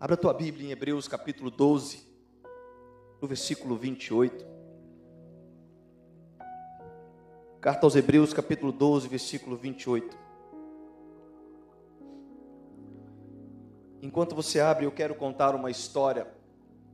[0.00, 2.02] Abra tua Bíblia em Hebreus capítulo 12,
[3.20, 4.46] no versículo 28.
[7.60, 10.16] Carta aos Hebreus capítulo 12, versículo 28.
[14.00, 16.26] Enquanto você abre, eu quero contar uma história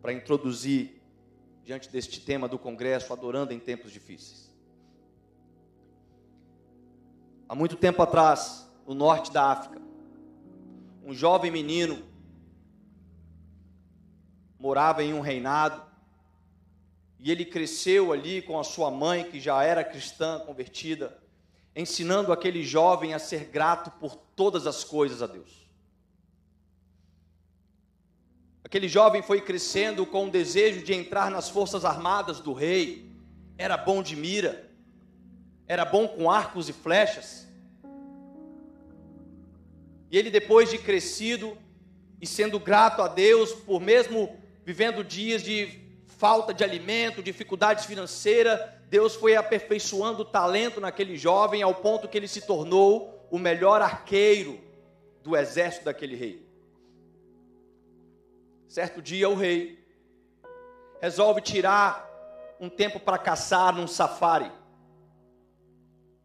[0.02, 1.00] para introduzir
[1.62, 4.52] diante deste tema do congresso, adorando em tempos difíceis.
[7.48, 9.80] Há muito tempo atrás, no norte da África,
[11.04, 12.15] um jovem menino
[14.66, 15.80] morava em um reinado
[17.20, 21.16] e ele cresceu ali com a sua mãe, que já era cristã convertida,
[21.74, 25.70] ensinando aquele jovem a ser grato por todas as coisas a Deus.
[28.64, 33.08] Aquele jovem foi crescendo com o desejo de entrar nas forças armadas do rei,
[33.56, 34.68] era bom de mira,
[35.68, 37.46] era bom com arcos e flechas.
[40.10, 41.56] E ele, depois de crescido
[42.20, 48.60] e sendo grato a Deus por mesmo vivendo dias de falta de alimento, dificuldades financeiras,
[48.88, 53.80] Deus foi aperfeiçoando o talento naquele jovem ao ponto que ele se tornou o melhor
[53.80, 54.60] arqueiro
[55.22, 56.44] do exército daquele rei.
[58.66, 59.78] Certo dia, o rei
[61.00, 62.04] resolve tirar
[62.58, 64.50] um tempo para caçar num safari.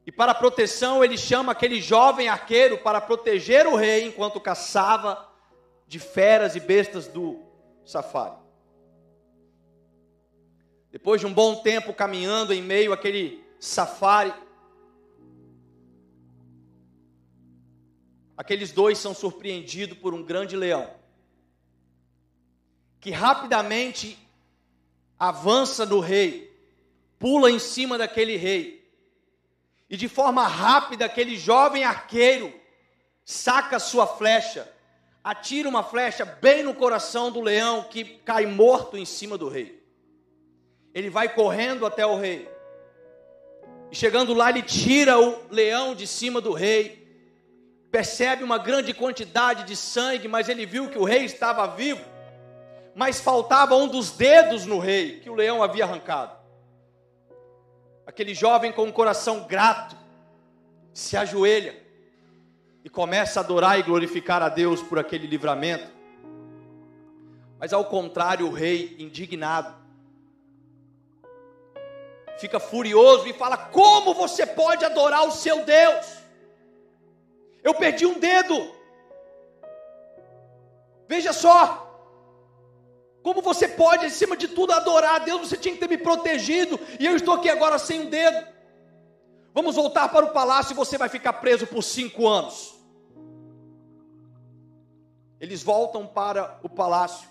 [0.04, 5.30] E para proteção, ele chama aquele jovem arqueiro para proteger o rei enquanto caçava
[5.88, 7.51] de feras e bestas do
[7.86, 8.36] safari.
[10.92, 14.34] Depois de um bom tempo caminhando em meio àquele safari,
[18.36, 20.94] aqueles dois são surpreendidos por um grande leão,
[23.00, 24.18] que rapidamente
[25.18, 26.52] avança no rei,
[27.18, 28.82] pula em cima daquele rei,
[29.90, 32.54] e de forma rápida aquele jovem arqueiro
[33.24, 34.68] saca sua flecha
[35.24, 39.82] atira uma flecha bem no coração do leão que cai morto em cima do rei.
[40.94, 42.50] Ele vai correndo até o rei.
[43.92, 47.02] E chegando lá, ele tira o leão de cima do rei.
[47.92, 52.04] Percebe uma grande quantidade de sangue, mas ele viu que o rei estava vivo.
[52.96, 56.36] Mas faltava um dos dedos no rei que o leão havia arrancado.
[58.06, 59.96] Aquele jovem com um coração grato
[60.94, 61.81] se ajoelha
[62.84, 65.88] e começa a adorar e glorificar a Deus por aquele livramento.
[67.60, 69.76] Mas ao contrário, o rei, indignado,
[72.40, 76.22] fica furioso e fala: Como você pode adorar o seu Deus?
[77.64, 78.76] Eu perdi um dedo.
[81.08, 81.88] Veja só.
[83.22, 85.42] Como você pode, acima de tudo, adorar a Deus?
[85.42, 86.80] Você tinha que ter me protegido.
[87.00, 88.48] E eu estou aqui agora sem um dedo.
[89.54, 92.74] Vamos voltar para o palácio e você vai ficar preso por cinco anos.
[95.40, 97.28] Eles voltam para o palácio.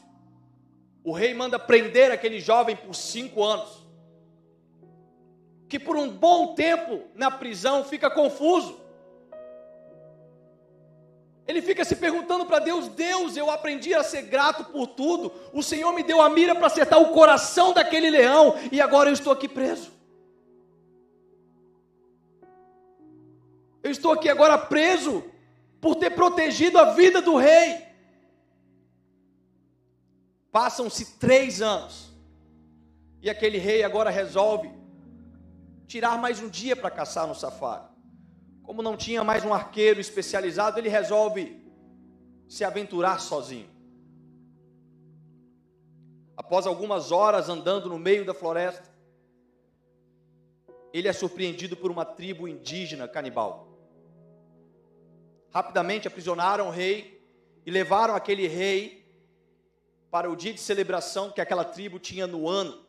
[1.02, 3.86] O rei manda prender aquele jovem por cinco anos.
[5.68, 8.78] Que por um bom tempo na prisão fica confuso.
[11.46, 15.32] Ele fica se perguntando para Deus: Deus, eu aprendi a ser grato por tudo.
[15.52, 19.14] O Senhor me deu a mira para acertar o coração daquele leão e agora eu
[19.14, 19.99] estou aqui preso.
[23.90, 25.24] Eu estou aqui agora preso
[25.80, 27.84] por ter protegido a vida do rei.
[30.52, 32.08] Passam-se três anos.
[33.20, 34.70] E aquele rei agora resolve
[35.88, 37.82] tirar mais um dia para caçar no safari.
[38.62, 41.60] Como não tinha mais um arqueiro especializado, ele resolve
[42.48, 43.68] se aventurar sozinho.
[46.36, 48.88] Após algumas horas andando no meio da floresta,
[50.92, 53.69] ele é surpreendido por uma tribo indígena canibal.
[55.52, 57.20] Rapidamente aprisionaram o rei
[57.66, 59.00] e levaram aquele rei
[60.10, 62.84] para o dia de celebração que aquela tribo tinha no ano,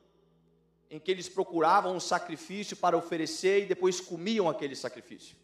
[0.90, 5.36] em que eles procuravam um sacrifício para oferecer e depois comiam aquele sacrifício.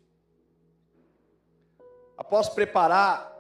[2.18, 3.34] Após preparar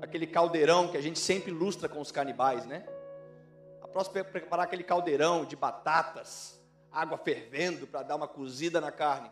[0.00, 2.86] aquele caldeirão que a gente sempre ilustra com os canibais, né?
[3.82, 6.60] Após preparar aquele caldeirão de batatas,
[6.90, 9.30] água fervendo para dar uma cozida na carne,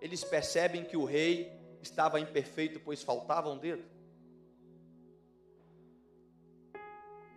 [0.00, 3.84] eles percebem que o rei estava imperfeito, pois faltava um dedo.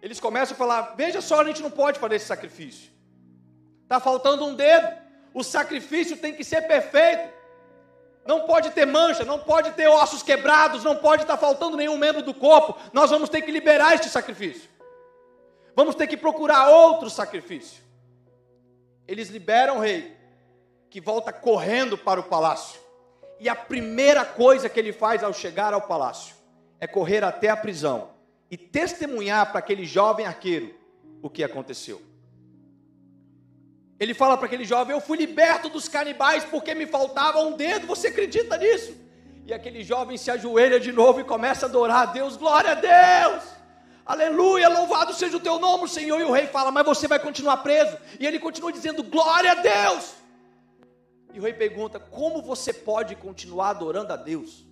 [0.02, 2.92] Eles começam a falar: veja só, a gente não pode fazer esse sacrifício.
[3.84, 4.88] Está faltando um dedo.
[5.34, 7.32] O sacrifício tem que ser perfeito.
[8.26, 12.22] Não pode ter mancha, não pode ter ossos quebrados, não pode estar faltando nenhum membro
[12.22, 12.78] do corpo.
[12.94, 14.70] Nós vamos ter que liberar este sacrifício.
[15.76, 17.82] Vamos ter que procurar outro sacrifício.
[19.08, 20.16] Eles liberam o rei,
[20.90, 22.81] que volta correndo para o palácio.
[23.42, 26.36] E a primeira coisa que ele faz ao chegar ao palácio
[26.80, 28.12] é correr até a prisão
[28.52, 30.76] e testemunhar para aquele jovem arqueiro
[31.24, 32.00] o que aconteceu.
[34.00, 37.88] Ele fala para aquele jovem: Eu fui liberto dos canibais porque me faltava um dedo.
[37.88, 38.96] Você acredita nisso?
[39.44, 42.38] E aquele jovem se ajoelha de novo e começa a adorar a Deus.
[42.38, 43.44] Glória a Deus!
[44.06, 46.20] Aleluia, louvado seja o teu nome, Senhor.
[46.20, 47.98] E o rei fala: Mas você vai continuar preso.
[48.20, 50.21] E ele continua dizendo: Glória a Deus.
[51.34, 54.66] E o rei pergunta: Como você pode continuar adorando a Deus?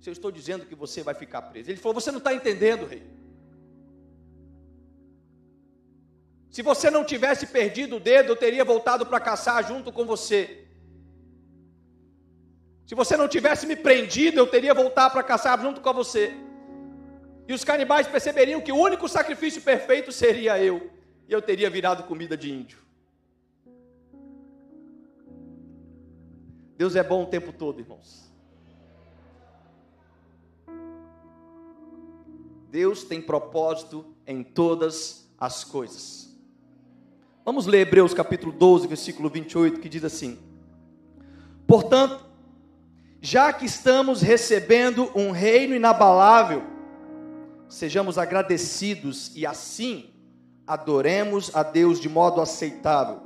[0.00, 1.70] Se eu estou dizendo que você vai ficar preso.
[1.70, 3.02] Ele falou: Você não está entendendo, rei.
[6.50, 10.64] Se você não tivesse perdido o dedo, eu teria voltado para caçar junto com você.
[12.86, 16.32] Se você não tivesse me prendido, eu teria voltado para caçar junto com você.
[17.48, 20.92] E os canibais perceberiam que o único sacrifício perfeito seria eu.
[21.28, 22.83] E eu teria virado comida de índio.
[26.76, 28.24] Deus é bom o tempo todo, irmãos.
[32.70, 36.34] Deus tem propósito em todas as coisas.
[37.44, 40.38] Vamos ler Hebreus capítulo 12, versículo 28, que diz assim:
[41.66, 42.24] Portanto,
[43.20, 46.64] já que estamos recebendo um reino inabalável,
[47.68, 50.10] sejamos agradecidos e assim
[50.66, 53.20] adoremos a Deus de modo aceitável,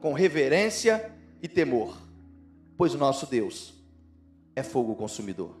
[0.00, 1.12] com reverência
[1.42, 1.96] e temor,
[2.76, 3.74] pois o nosso Deus
[4.54, 5.54] é fogo consumidor.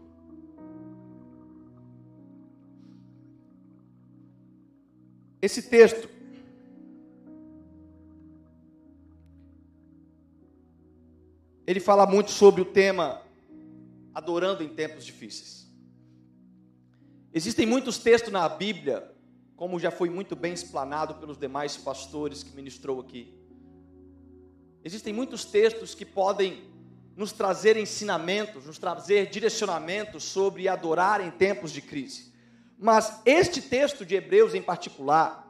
[5.40, 6.08] Esse texto
[11.66, 13.22] ele fala muito sobre o tema
[14.14, 15.64] adorando em tempos difíceis.
[17.32, 19.12] Existem muitos textos na Bíblia,
[19.56, 23.34] como já foi muito bem explanado pelos demais pastores que ministrou aqui.
[24.84, 26.73] Existem muitos textos que podem
[27.16, 32.32] nos trazer ensinamentos, nos trazer direcionamentos sobre adorar em tempos de crise.
[32.78, 35.48] Mas este texto de Hebreus em particular,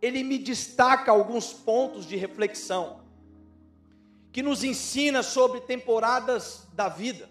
[0.00, 3.02] ele me destaca alguns pontos de reflexão
[4.32, 7.28] que nos ensina sobre temporadas da vida,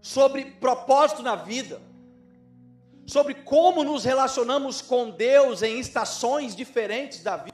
[0.00, 1.80] sobre propósito na vida,
[3.06, 7.51] sobre como nos relacionamos com Deus em estações diferentes da vida.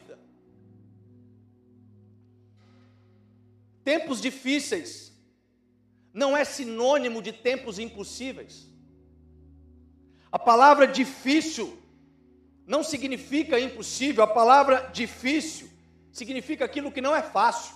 [3.88, 5.10] Tempos difíceis
[6.12, 8.68] não é sinônimo de tempos impossíveis.
[10.30, 11.74] A palavra difícil
[12.66, 15.70] não significa impossível, a palavra difícil
[16.12, 17.74] significa aquilo que não é fácil.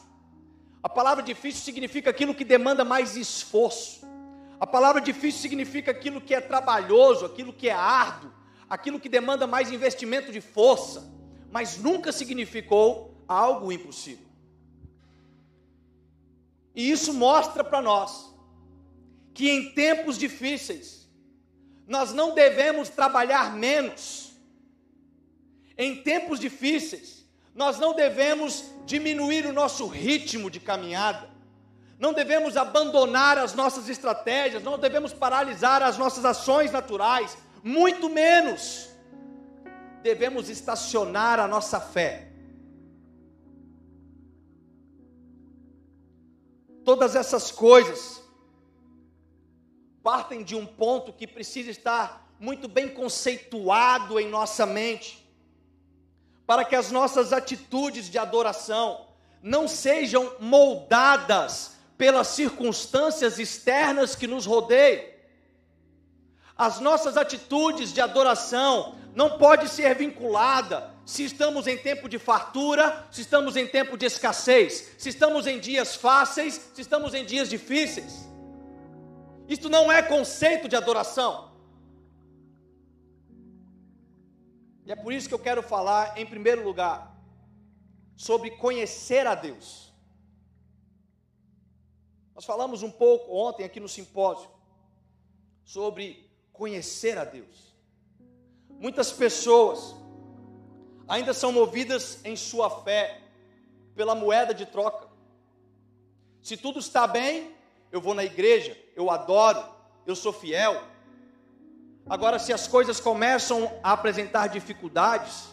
[0.82, 4.06] A palavra difícil significa aquilo que demanda mais esforço.
[4.60, 8.30] A palavra difícil significa aquilo que é trabalhoso, aquilo que é árduo,
[8.68, 11.10] aquilo que demanda mais investimento de força,
[11.50, 14.31] mas nunca significou algo impossível.
[16.74, 18.32] E isso mostra para nós
[19.34, 21.08] que em tempos difíceis
[21.86, 24.32] nós não devemos trabalhar menos.
[25.76, 27.22] Em tempos difíceis
[27.54, 31.28] nós não devemos diminuir o nosso ritmo de caminhada,
[31.98, 38.88] não devemos abandonar as nossas estratégias, não devemos paralisar as nossas ações naturais, muito menos
[40.02, 42.31] devemos estacionar a nossa fé.
[46.84, 48.22] Todas essas coisas
[50.02, 55.22] partem de um ponto que precisa estar muito bem conceituado em nossa mente
[56.44, 59.06] para que as nossas atitudes de adoração
[59.40, 65.04] não sejam moldadas pelas circunstâncias externas que nos rodeiam.
[66.56, 73.06] As nossas atitudes de adoração não pode ser vinculada se estamos em tempo de fartura,
[73.10, 77.48] se estamos em tempo de escassez, se estamos em dias fáceis, se estamos em dias
[77.48, 78.28] difíceis.
[79.48, 81.52] Isto não é conceito de adoração.
[84.84, 87.16] E é por isso que eu quero falar, em primeiro lugar,
[88.16, 89.92] sobre conhecer a Deus.
[92.34, 94.50] Nós falamos um pouco ontem aqui no simpósio
[95.64, 97.76] sobre conhecer a Deus.
[98.68, 99.94] Muitas pessoas
[101.08, 103.20] ainda são movidas em sua fé
[103.94, 105.08] pela moeda de troca.
[106.40, 107.54] Se tudo está bem,
[107.90, 109.62] eu vou na igreja, eu adoro,
[110.06, 110.82] eu sou fiel,
[112.08, 115.48] Agora, se as coisas começam a apresentar dificuldades,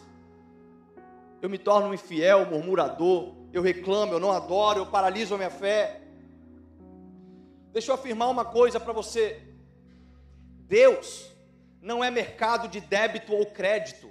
[1.41, 6.01] eu me torno infiel, murmurador, eu reclamo, eu não adoro, eu paraliso a minha fé.
[7.71, 9.41] Deixa eu afirmar uma coisa para você:
[10.67, 11.31] Deus
[11.81, 14.09] não é mercado de débito ou crédito.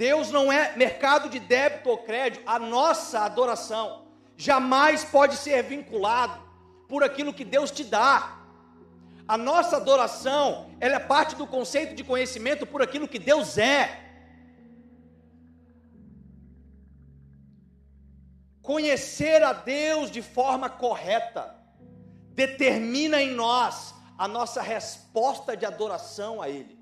[0.00, 2.42] Deus não é mercado de débito ou crédito.
[2.46, 6.40] A nossa adoração jamais pode ser vinculado
[6.88, 8.38] por aquilo que Deus te dá.
[9.28, 14.00] A nossa adoração, ela é parte do conceito de conhecimento por aquilo que Deus é.
[18.62, 21.54] Conhecer a Deus de forma correta
[22.30, 26.79] determina em nós a nossa resposta de adoração a Ele.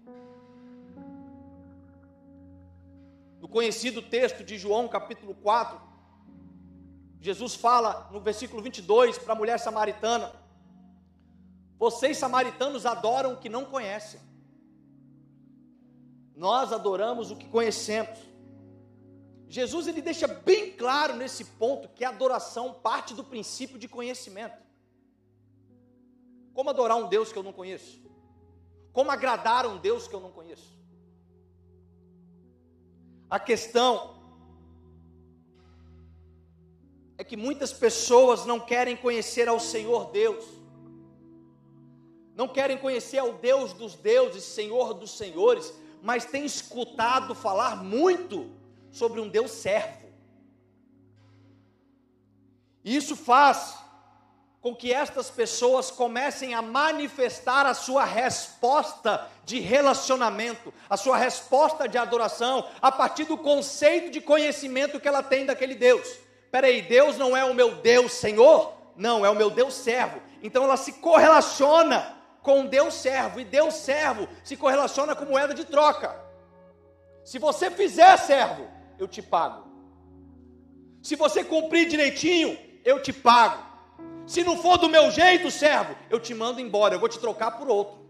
[3.48, 5.80] No conhecido texto de João, capítulo 4,
[7.18, 10.30] Jesus fala no versículo 22 para a mulher samaritana:
[11.78, 14.20] Vocês samaritanos adoram o que não conhecem,
[16.36, 18.18] nós adoramos o que conhecemos.
[19.48, 24.62] Jesus ele deixa bem claro nesse ponto que a adoração parte do princípio de conhecimento.
[26.52, 27.98] Como adorar um Deus que eu não conheço?
[28.92, 30.77] Como agradar um Deus que eu não conheço?
[33.30, 34.14] A questão
[37.18, 40.44] é que muitas pessoas não querem conhecer ao Senhor Deus,
[42.34, 48.50] não querem conhecer ao Deus dos deuses, Senhor dos senhores, mas têm escutado falar muito
[48.90, 50.08] sobre um Deus servo.
[52.84, 53.76] Isso faz
[54.68, 61.88] com que estas pessoas comecem a manifestar a sua resposta de relacionamento, a sua resposta
[61.88, 67.16] de adoração, a partir do conceito de conhecimento que ela tem daquele Deus peraí, Deus
[67.16, 68.74] não é o meu Deus Senhor?
[68.96, 70.20] Não, é o meu Deus servo.
[70.42, 75.64] Então ela se correlaciona com Deus servo, e Deus servo se correlaciona com moeda de
[75.64, 76.18] troca.
[77.24, 78.66] Se você fizer servo,
[78.98, 79.68] eu te pago.
[81.02, 83.67] Se você cumprir direitinho, eu te pago.
[84.28, 87.52] Se não for do meu jeito, servo, eu te mando embora, eu vou te trocar
[87.58, 88.08] por outro.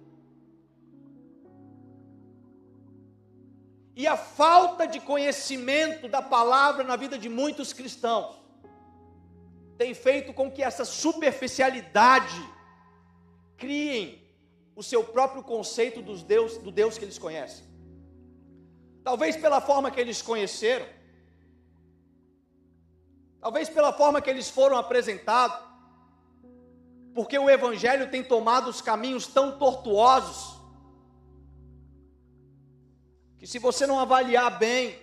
[3.98, 8.36] e a falta de conhecimento da palavra na vida de muitos cristãos
[9.76, 12.40] tem feito com que essa superficialidade
[13.56, 14.22] criem
[14.76, 17.64] o seu próprio conceito dos Deus, do Deus que eles conhecem.
[19.02, 20.86] Talvez pela forma que eles conheceram,
[23.40, 25.58] talvez pela forma que eles foram apresentados,
[27.18, 30.56] porque o Evangelho tem tomado os caminhos tão tortuosos
[33.36, 34.96] que se você não avaliar bem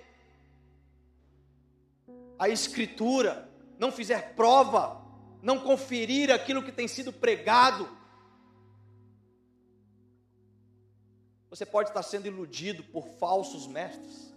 [2.39, 5.05] a escritura, não fizer prova,
[5.41, 7.85] não conferir aquilo que tem sido pregado,
[11.49, 14.33] você pode estar sendo iludido por falsos mestres,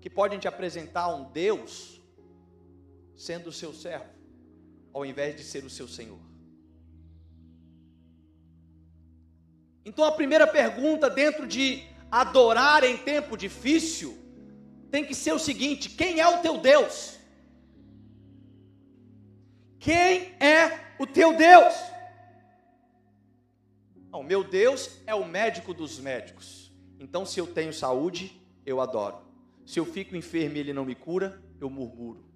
[0.00, 2.00] que podem te apresentar um Deus
[3.14, 4.19] sendo o seu servo,
[4.92, 6.18] ao invés de ser o seu Senhor.
[9.84, 14.18] Então a primeira pergunta dentro de adorar em tempo difícil,
[14.90, 17.18] tem que ser o seguinte: quem é o teu Deus?
[19.78, 21.74] Quem é o teu Deus?
[24.12, 26.70] O meu Deus é o médico dos médicos.
[26.98, 29.18] Então, se eu tenho saúde, eu adoro.
[29.64, 32.29] Se eu fico enfermo e ele não me cura, eu murmuro.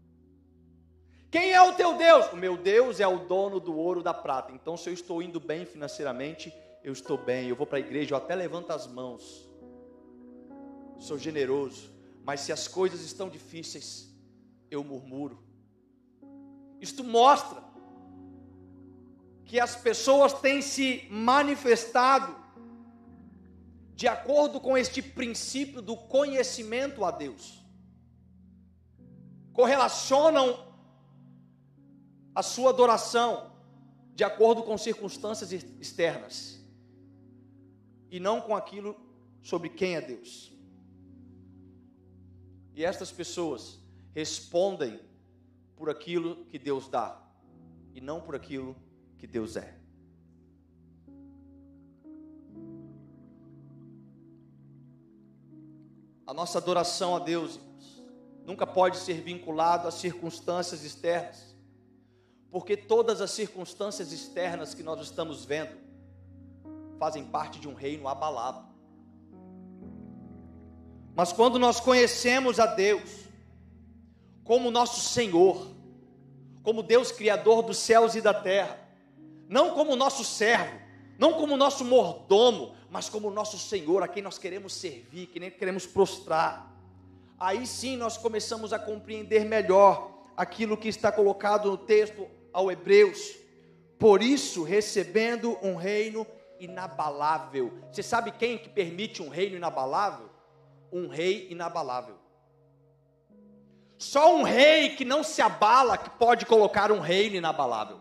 [1.35, 2.33] Quem é o teu Deus?
[2.33, 4.53] O meu Deus é o dono do ouro da prata.
[4.53, 7.49] Então, se eu estou indo bem financeiramente, eu estou bem.
[7.49, 9.51] Eu vou para a igreja, eu até levanto as mãos
[11.01, 11.91] sou generoso,
[12.23, 14.15] mas se as coisas estão difíceis,
[14.71, 15.43] eu murmuro.
[16.81, 17.61] Isto mostra
[19.45, 22.33] que as pessoas têm se manifestado
[23.97, 27.61] de acordo com este princípio do conhecimento a Deus.
[29.53, 30.74] Correlacionam
[32.35, 33.53] a sua adoração
[34.15, 36.61] de acordo com circunstâncias externas
[38.11, 38.97] e não com aquilo
[39.43, 40.53] sobre quem é Deus.
[42.75, 43.79] E estas pessoas
[44.15, 45.01] respondem
[45.77, 47.21] por aquilo que Deus dá
[47.93, 48.77] e não por aquilo
[49.19, 49.79] que Deus é.
[56.27, 57.61] A nossa adoração a Deus
[58.45, 61.54] nunca pode ser vinculado às circunstâncias externas,
[62.55, 65.77] porque todas as circunstâncias externas que nós estamos vendo
[67.01, 68.65] fazem parte de um reino abalado.
[71.17, 73.11] Mas quando nós conhecemos a Deus
[74.45, 75.67] como nosso Senhor,
[76.63, 78.79] como Deus criador dos céus e da terra,
[79.49, 80.79] não como nosso servo,
[81.19, 85.51] não como nosso mordomo, mas como nosso Senhor, a quem nós queremos servir, que nem
[85.51, 86.73] queremos prostrar.
[87.37, 93.37] Aí sim nós começamos a compreender melhor aquilo que está colocado no texto ao Hebreus.
[93.99, 96.27] Por isso, recebendo um reino
[96.59, 97.71] inabalável.
[97.93, 100.33] Você sabe quem que permite um reino inabalável?
[100.95, 102.15] um rei inabalável.
[103.99, 107.99] Só um rei que não se abala que pode colocar um reino inabalável.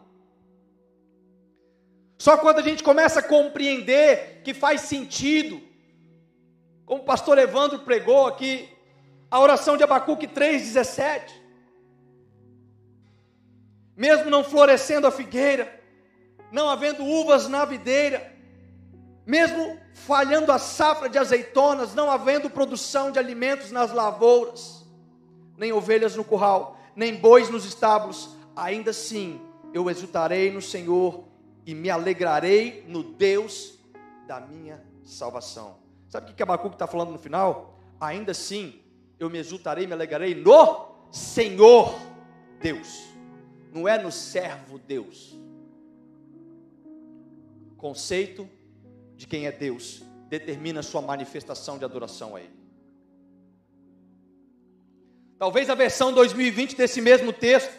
[2.19, 5.59] Só quando a gente começa a compreender que faz sentido,
[6.85, 8.69] como o pastor Evandro pregou aqui,
[9.31, 11.31] a oração de Abacuque 3,17.
[13.95, 15.81] Mesmo não florescendo a figueira,
[16.51, 18.33] não havendo uvas na videira,
[19.25, 24.85] mesmo falhando a safra de azeitonas, não havendo produção de alimentos nas lavouras,
[25.57, 29.41] nem ovelhas no curral, nem bois nos estábulos, ainda assim
[29.73, 31.23] eu exultarei no Senhor
[31.65, 33.79] e me alegrarei no Deus
[34.27, 35.77] da minha salvação.
[36.09, 37.79] Sabe o que Abacuque está falando no final?
[37.99, 38.79] Ainda assim
[39.19, 41.95] eu me exultarei, me alegrarei no Senhor
[42.59, 43.12] Deus,
[43.73, 45.35] não é no servo Deus.
[47.75, 48.47] Conceito
[49.15, 52.63] de quem é Deus determina sua manifestação de adoração a Ele.
[55.39, 57.73] Talvez a versão 2020 desse mesmo texto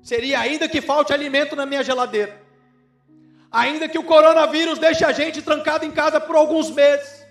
[0.00, 2.40] seria ainda que falte alimento na minha geladeira,
[3.50, 7.24] ainda que o coronavírus deixe a gente trancado em casa por alguns meses,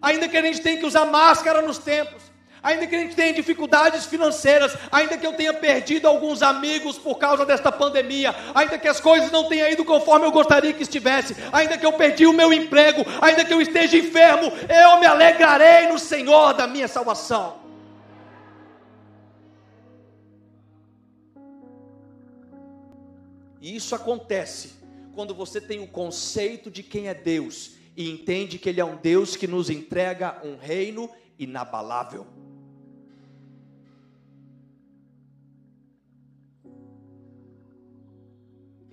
[0.00, 2.29] ainda que a gente tenha que usar máscara nos templos,
[2.62, 7.18] ainda que a gente tenha dificuldades financeiras, ainda que eu tenha perdido alguns amigos por
[7.18, 11.36] causa desta pandemia, ainda que as coisas não tenham ido conforme eu gostaria que estivesse,
[11.52, 15.88] ainda que eu perdi o meu emprego, ainda que eu esteja enfermo, eu me alegrarei
[15.88, 17.60] no Senhor da minha salvação.
[23.60, 24.80] E isso acontece
[25.14, 28.96] quando você tem o conceito de quem é Deus e entende que Ele é um
[28.96, 32.26] Deus que nos entrega um reino inabalável.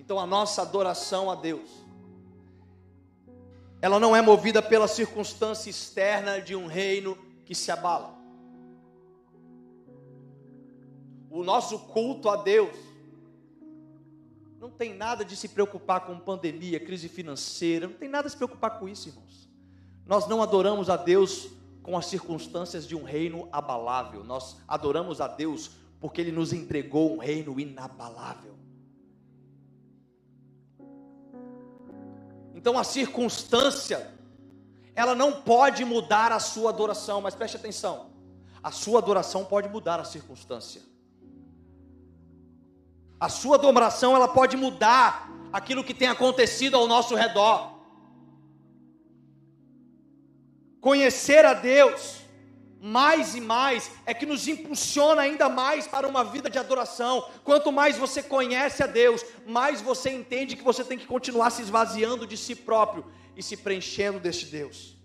[0.08, 1.68] Então a nossa adoração a Deus,
[3.82, 8.18] ela não é movida pela circunstância externa de um reino que se abala.
[11.28, 12.74] O nosso culto a Deus
[14.58, 18.36] não tem nada de se preocupar com pandemia, crise financeira, não tem nada de se
[18.38, 19.46] preocupar com isso, irmãos.
[20.06, 21.50] Nós não adoramos a Deus
[21.82, 27.14] com as circunstâncias de um reino abalável, nós adoramos a Deus porque Ele nos entregou
[27.14, 28.56] um reino inabalável.
[32.58, 34.12] Então a circunstância,
[34.92, 38.10] ela não pode mudar a sua adoração, mas preste atenção:
[38.60, 40.82] a sua adoração pode mudar a circunstância.
[43.20, 47.78] A sua adoração, ela pode mudar aquilo que tem acontecido ao nosso redor.
[50.80, 52.22] Conhecer a Deus
[52.80, 57.28] mais e mais é que nos impulsiona ainda mais para uma vida de adoração.
[57.42, 61.62] Quanto mais você conhece a Deus, mais você entende que você tem que continuar se
[61.62, 63.04] esvaziando de si próprio
[63.36, 64.96] e se preenchendo deste Deus.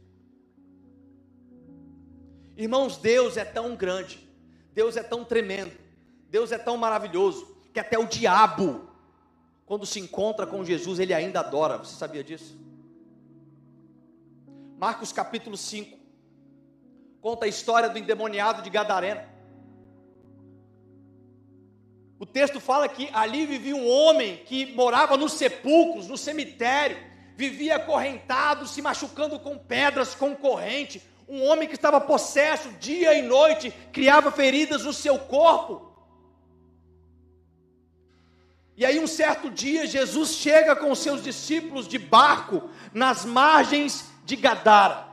[2.56, 4.20] Irmãos, Deus é tão grande,
[4.74, 5.74] Deus é tão tremendo,
[6.30, 8.88] Deus é tão maravilhoso, que até o diabo,
[9.66, 11.80] quando se encontra com Jesus, ele ainda adora.
[11.80, 12.56] Você sabia disso?
[14.78, 16.03] Marcos capítulo 5
[17.24, 19.26] conta a história do endemoniado de Gadarena.
[22.20, 26.98] O texto fala que ali vivia um homem que morava nos sepulcros, no cemitério,
[27.38, 31.02] vivia acorrentado, se machucando com pedras, com corrente.
[31.26, 35.94] Um homem que estava possesso dia e noite, criava feridas no seu corpo.
[38.76, 44.12] E aí, um certo dia, Jesus chega com os seus discípulos de barco nas margens
[44.26, 45.13] de Gadara.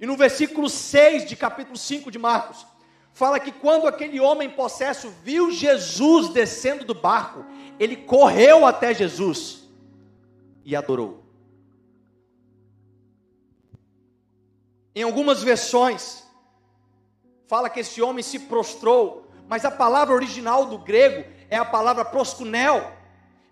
[0.00, 2.66] E no versículo 6 de capítulo 5 de Marcos,
[3.12, 7.44] fala que quando aquele homem possesso viu Jesus descendo do barco,
[7.78, 9.68] ele correu até Jesus
[10.64, 11.22] e adorou.
[14.94, 16.24] Em algumas versões,
[17.48, 22.04] fala que esse homem se prostrou, mas a palavra original do grego é a palavra
[22.04, 22.92] proscunel.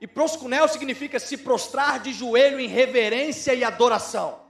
[0.00, 4.41] E proscunel significa se prostrar de joelho em reverência e adoração.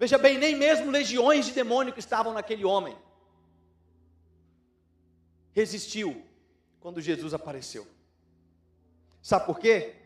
[0.00, 2.96] Veja bem, nem mesmo legiões de demônio que estavam naquele homem
[5.52, 6.24] resistiu
[6.80, 7.86] quando Jesus apareceu.
[9.20, 9.96] Sabe por quê?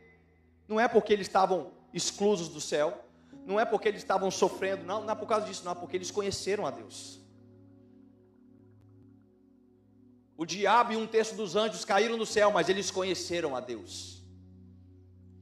[0.66, 3.04] Não é porque eles estavam exclusos do céu,
[3.46, 5.96] não é porque eles estavam sofrendo, não, não é por causa disso, não, é porque
[5.96, 7.20] eles conheceram a Deus.
[10.36, 14.24] O diabo e um terço dos anjos caíram do céu, mas eles conheceram a Deus.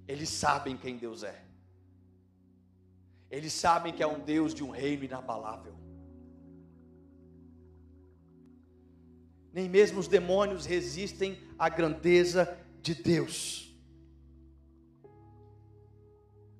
[0.06, 1.51] Eles sabem quem Deus é.
[3.32, 5.72] Eles sabem que é um Deus de um reino inabalável.
[9.50, 13.74] Nem mesmo os demônios resistem à grandeza de Deus.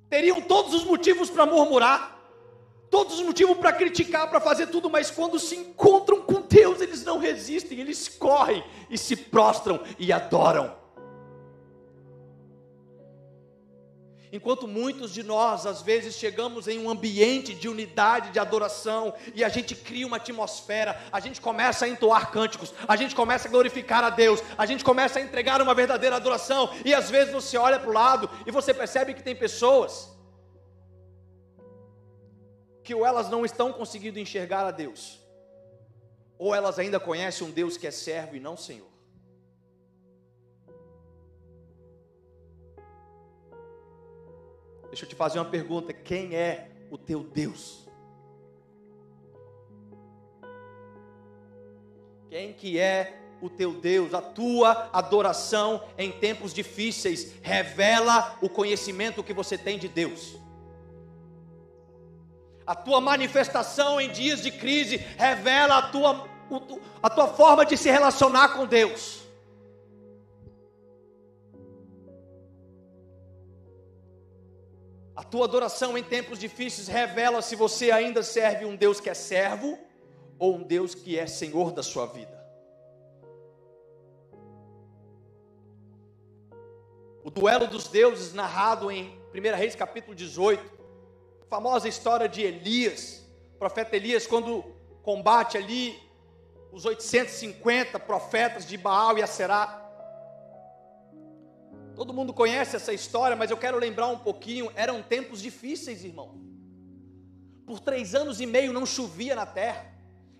[0.09, 2.19] Teriam todos os motivos para murmurar,
[2.91, 7.05] todos os motivos para criticar, para fazer tudo, mas quando se encontram com Deus, eles
[7.05, 10.82] não resistem, eles correm e se prostram e adoram.
[14.33, 19.45] Enquanto muitos de nós, às vezes, chegamos em um ambiente de unidade, de adoração, e
[19.45, 23.51] a gente cria uma atmosfera, a gente começa a entoar cânticos, a gente começa a
[23.51, 27.59] glorificar a Deus, a gente começa a entregar uma verdadeira adoração, e às vezes você
[27.59, 30.11] olha para o lado e você percebe que tem pessoas
[32.83, 35.21] que ou elas não estão conseguindo enxergar a Deus,
[36.39, 38.92] ou elas ainda conhecem um Deus que é servo e não Senhor.
[44.93, 47.89] Deixa eu te fazer uma pergunta: quem é o teu Deus?
[52.29, 54.13] Quem que é o teu Deus?
[54.13, 60.37] A tua adoração em tempos difíceis revela o conhecimento que você tem de Deus.
[62.67, 66.29] A tua manifestação em dias de crise revela a tua,
[67.03, 69.22] a tua forma de se relacionar com Deus.
[75.33, 79.79] Tua adoração em tempos difíceis revela se você ainda serve um Deus que é servo
[80.39, 82.39] ou um Deus que é Senhor da sua vida.
[87.25, 90.71] O duelo dos deuses narrado em 1 Reis capítulo 18
[91.49, 93.27] famosa história de Elias,
[93.59, 94.63] profeta Elias, quando
[95.03, 95.99] combate ali
[96.71, 99.82] os 850 profetas de Baal e Aserá.
[101.95, 104.71] Todo mundo conhece essa história, mas eu quero lembrar um pouquinho.
[104.75, 106.41] Eram tempos difíceis, irmão.
[107.67, 109.87] Por três anos e meio não chovia na terra.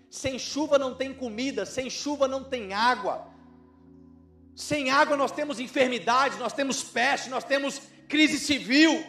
[0.09, 3.27] Sem chuva não tem comida, sem chuva não tem água.
[4.55, 9.03] Sem água nós temos enfermidades, nós temos peste, nós temos crise civil.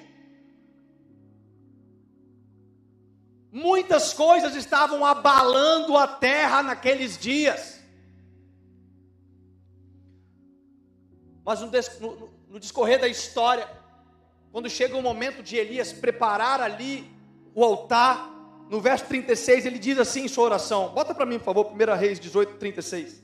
[3.52, 7.80] Muitas coisas estavam abalando a terra naqueles dias.
[11.44, 13.68] Mas no, no, discorrer da história,
[14.50, 17.10] quando chega o momento de Elias preparar ali
[17.54, 18.30] o altar,
[18.70, 21.96] no verso 36 ele diz assim em sua oração: bota para mim, por favor, 1
[21.96, 23.22] Reis 18, 36.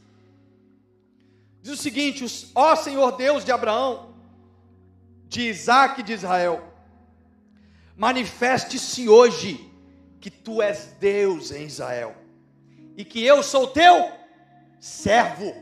[1.62, 4.14] Diz o seguinte: Ó Senhor Deus de Abraão,
[5.26, 6.62] de Isaac e de Israel,
[7.96, 9.70] manifeste-se hoje
[10.20, 12.14] que tu és Deus em Israel
[12.96, 14.10] e que eu sou teu
[14.78, 15.54] servo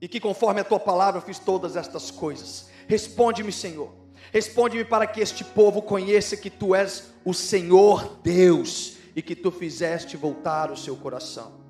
[0.00, 2.70] e que conforme a tua palavra eu fiz todas estas coisas.
[2.88, 3.92] Responde-me, Senhor.
[4.32, 9.50] Responde-me para que este povo conheça que tu és o Senhor Deus e que tu
[9.50, 11.60] fizeste voltar o seu coração.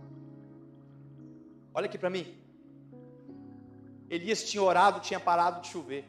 [1.74, 2.26] Olha aqui para mim.
[4.08, 6.04] Elias tinha orado, tinha parado de chover.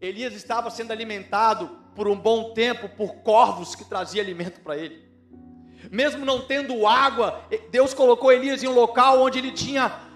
[0.00, 5.10] Elias estava sendo alimentado por um bom tempo por corvos que traziam alimento para ele.
[5.90, 10.09] Mesmo não tendo água, Deus colocou Elias em um local onde ele tinha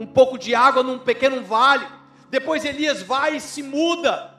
[0.00, 1.86] um pouco de água num pequeno vale.
[2.30, 4.34] Depois Elias vai e se muda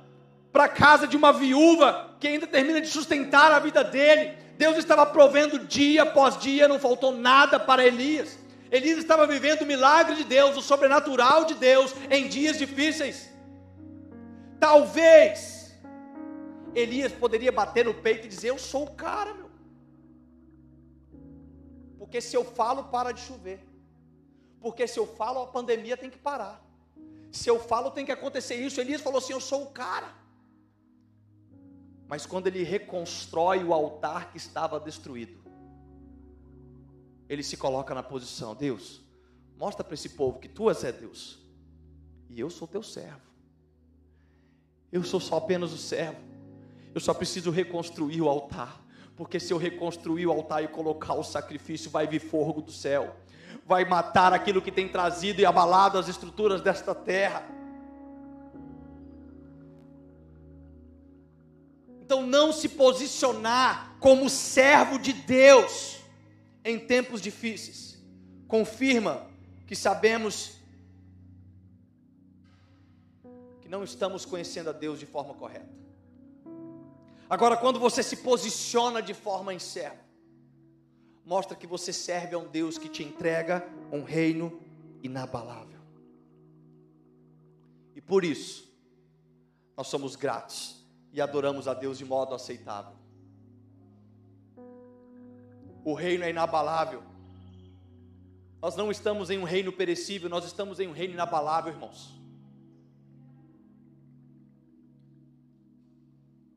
[0.51, 4.35] para a casa de uma viúva que ainda termina de sustentar a vida dele.
[4.57, 8.39] Deus estava provendo dia após dia, não faltou nada para Elias.
[8.71, 13.29] Elias estava vivendo o milagre de Deus, o sobrenatural de Deus em dias difíceis.
[14.59, 15.79] Talvez
[16.73, 19.51] Elias poderia bater no peito e dizer: Eu sou o cara, meu.
[21.99, 23.70] Porque se eu falo, para de chover.
[24.61, 26.63] Porque se eu falo, a pandemia tem que parar.
[27.31, 28.79] Se eu falo, tem que acontecer isso.
[28.79, 30.13] Elias falou assim: Eu sou o cara.
[32.07, 35.41] Mas quando ele reconstrói o altar que estava destruído,
[37.27, 39.01] ele se coloca na posição: Deus,
[39.57, 41.39] mostra para esse povo que tu és é Deus,
[42.29, 43.31] e eu sou teu servo.
[44.91, 46.19] Eu sou só apenas o servo.
[46.93, 48.85] Eu só preciso reconstruir o altar.
[49.15, 53.15] Porque se eu reconstruir o altar e colocar o sacrifício, vai vir fogo do céu.
[53.65, 57.43] Vai matar aquilo que tem trazido e abalado as estruturas desta terra.
[62.01, 65.99] Então, não se posicionar como servo de Deus
[66.65, 67.97] em tempos difíceis,
[68.47, 69.25] confirma
[69.65, 70.57] que sabemos
[73.61, 75.69] que não estamos conhecendo a Deus de forma correta.
[77.29, 80.10] Agora, quando você se posiciona de forma incerta,
[81.25, 84.61] mostra que você serve a um Deus que te entrega um reino
[85.03, 85.79] inabalável.
[87.95, 88.71] E por isso,
[89.75, 92.95] nós somos gratos e adoramos a Deus de modo aceitável.
[95.83, 97.03] O reino é inabalável.
[98.61, 102.21] Nós não estamos em um reino perecível, nós estamos em um reino inabalável, irmãos.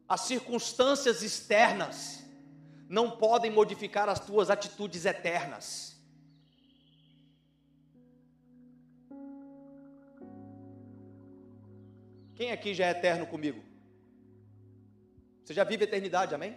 [0.08, 2.23] as circunstâncias externas
[2.96, 5.64] não podem modificar as tuas atitudes eternas.
[12.36, 13.60] Quem aqui já é eterno comigo?
[15.42, 16.56] Você já vive a eternidade, amém?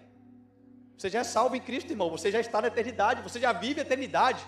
[0.95, 2.09] Você já é salvo em Cristo, irmão.
[2.09, 3.21] Você já está na eternidade.
[3.21, 4.43] Você já vive a eternidade.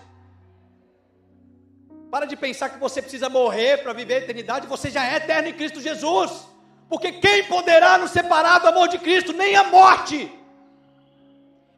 [2.10, 4.66] Para de pensar que você precisa morrer para viver a eternidade.
[4.66, 6.48] Você já é eterno em Cristo Jesus.
[6.88, 9.32] Porque quem poderá nos separar do amor de Cristo?
[9.32, 10.39] Nem a morte.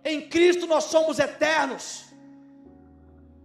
[0.05, 2.07] Em Cristo nós somos eternos.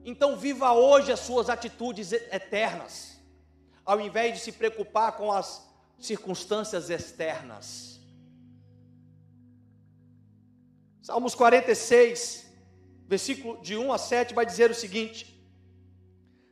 [0.04, 3.20] Então viva hoje as suas atitudes eternas,
[3.86, 5.68] ao invés de se preocupar com as
[6.00, 8.00] circunstâncias externas.
[11.02, 12.46] Salmos 46,
[13.06, 15.38] versículo de 1 a 7 vai dizer o seguinte: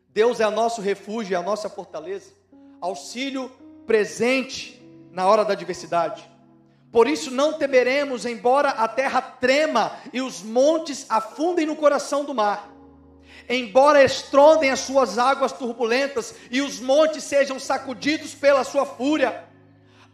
[0.10, 2.32] Deus é nosso refúgio, é a nossa fortaleza,
[2.80, 3.50] auxílio
[3.86, 6.30] presente na hora da adversidade.
[6.96, 12.34] Por isso não temeremos, embora a terra trema e os montes afundem no coração do
[12.34, 12.72] mar.
[13.50, 19.44] Embora estrondem as suas águas turbulentas e os montes sejam sacudidos pela sua fúria.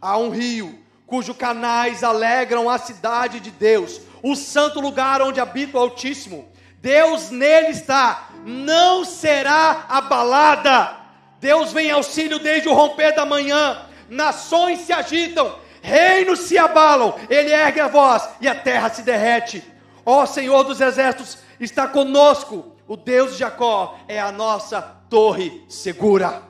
[0.00, 5.78] Há um rio cujos canais alegram a cidade de Deus, o santo lugar onde habita
[5.78, 6.48] o Altíssimo.
[6.78, 10.96] Deus nele está, não será abalada.
[11.38, 13.86] Deus vem em auxílio desde o romper da manhã.
[14.08, 17.14] Nações se agitam, reinos se abalam.
[17.28, 19.62] Ele ergue a voz e a terra se derrete.
[20.06, 22.74] Ó Senhor dos exércitos, está conosco.
[22.88, 26.42] O Deus de Jacó é a nossa torre segura.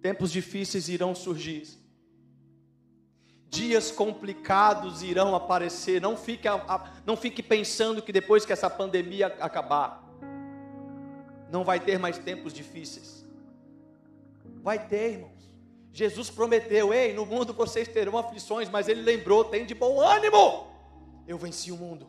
[0.00, 1.78] Tempos difíceis irão surgir
[3.50, 6.00] dias complicados irão aparecer.
[6.00, 6.48] Não fique,
[7.04, 10.04] não fique pensando que depois que essa pandemia acabar,
[11.50, 13.17] não vai ter mais tempos difíceis.
[14.62, 15.38] Vai ter, irmãos.
[15.92, 20.68] Jesus prometeu: Ei, no mundo vocês terão aflições, mas Ele lembrou: tem de bom ânimo.
[21.26, 22.08] Eu venci o mundo.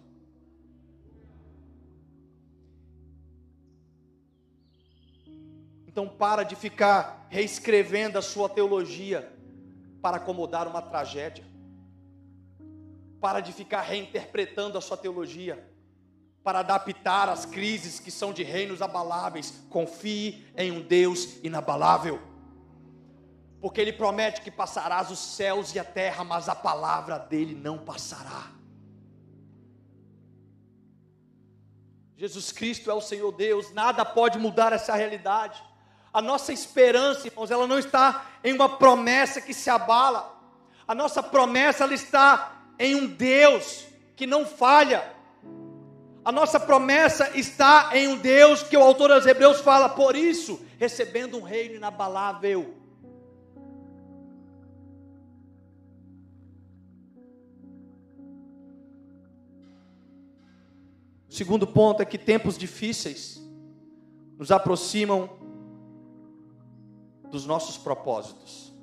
[5.87, 9.29] Então para de ficar reescrevendo a sua teologia
[10.01, 11.43] para acomodar uma tragédia.
[13.19, 15.67] Para de ficar reinterpretando a sua teologia,
[16.41, 19.61] para adaptar as crises que são de reinos abaláveis.
[19.69, 22.28] Confie em um Deus inabalável.
[23.61, 27.77] Porque ele promete que passarás os céus e a terra, mas a palavra dele não
[27.77, 28.51] passará.
[32.15, 35.63] Jesus Cristo é o Senhor Deus, nada pode mudar essa realidade.
[36.11, 40.37] A nossa esperança, irmãos, ela não está em uma promessa que se abala.
[40.87, 45.15] A nossa promessa ela está em um Deus que não falha.
[46.25, 50.59] A nossa promessa está em um Deus que o autor aos Hebreus fala, por isso,
[50.77, 52.75] recebendo um reino inabalável.
[61.39, 63.41] Segundo ponto é que tempos difíceis
[64.37, 65.29] nos aproximam
[67.31, 68.73] dos nossos propósitos.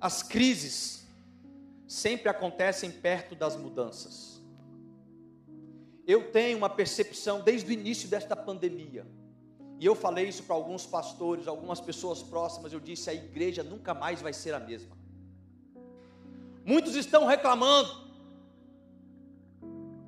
[0.00, 1.06] As crises
[1.86, 4.42] sempre acontecem perto das mudanças.
[6.04, 9.06] Eu tenho uma percepção desde o início desta pandemia,
[9.78, 13.94] e eu falei isso para alguns pastores, algumas pessoas próximas, eu disse: a igreja nunca
[13.94, 14.97] mais vai ser a mesma.
[16.70, 17.90] Muitos estão reclamando,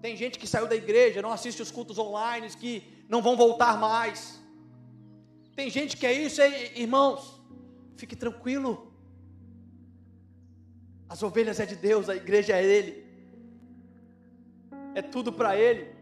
[0.03, 3.79] tem gente que saiu da igreja, não assiste os cultos online, que não vão voltar
[3.79, 4.39] mais.
[5.57, 6.43] Tem gente que é isso,
[6.77, 7.41] irmãos.
[7.97, 8.93] Fique tranquilo.
[11.09, 13.07] As ovelhas é de Deus, a igreja é Ele.
[14.95, 15.95] É tudo para Ele.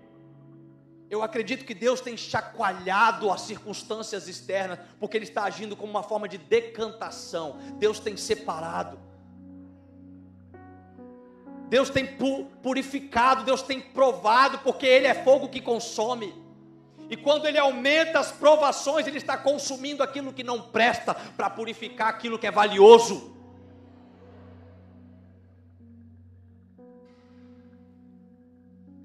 [1.09, 6.03] Eu acredito que Deus tem chacoalhado as circunstâncias externas, porque Ele está agindo como uma
[6.03, 7.59] forma de decantação.
[7.79, 9.08] Deus tem separado.
[11.69, 12.07] Deus tem
[12.63, 16.35] purificado, Deus tem provado, porque Ele é fogo que consome.
[17.11, 22.09] E quando Ele aumenta as provações, Ele está consumindo aquilo que não presta, para purificar
[22.09, 23.37] aquilo que é valioso.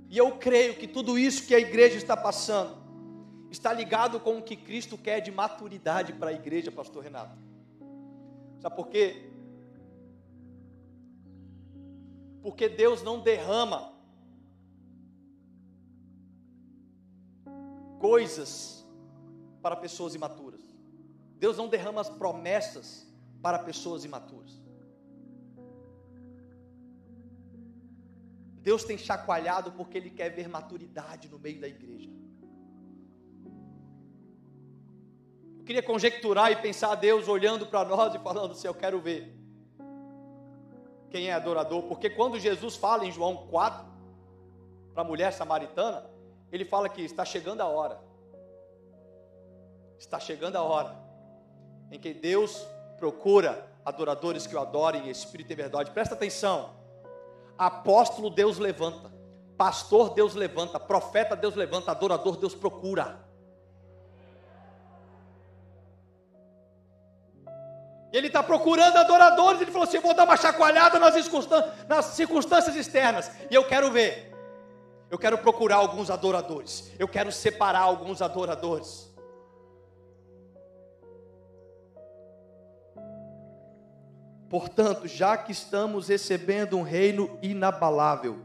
[0.09, 2.77] E eu creio que tudo isso que a igreja está passando,
[3.49, 7.35] está ligado com o que Cristo quer de maturidade para a igreja, Pastor Renato.
[8.61, 9.32] Sabe por quê?
[12.43, 13.93] Porque Deus não derrama
[17.99, 18.85] coisas
[19.61, 20.61] para pessoas imaturas.
[21.39, 23.07] Deus não derrama as promessas
[23.41, 24.61] para pessoas imaturas.
[28.61, 32.09] Deus tem chacoalhado porque Ele quer ver maturidade no meio da igreja.
[35.59, 38.99] Eu queria conjecturar e pensar a Deus olhando para nós e falando assim: Eu quero
[38.99, 39.42] ver
[41.13, 43.85] quem é adorador, porque quando Jesus fala em João 4
[44.95, 46.03] para a mulher samaritana,
[46.51, 48.01] ele fala que está chegando a hora.
[49.99, 50.97] Está chegando a hora
[51.91, 55.91] em que Deus procura adoradores que o adorem em espírito e verdade.
[55.91, 56.71] Presta atenção.
[57.59, 59.13] Apóstolo Deus levanta,
[59.55, 63.23] pastor Deus levanta, profeta Deus levanta, adorador Deus procura.
[68.13, 69.59] Ele está procurando adoradores.
[69.59, 73.31] Ele falou assim: Eu vou dar uma chacoalhada nas circunstâncias, nas circunstâncias externas.
[73.49, 74.31] E eu quero ver.
[75.09, 76.91] Eu quero procurar alguns adoradores.
[76.99, 79.11] Eu quero separar alguns adoradores.
[84.47, 88.37] Portanto, já que estamos recebendo um reino inabalável,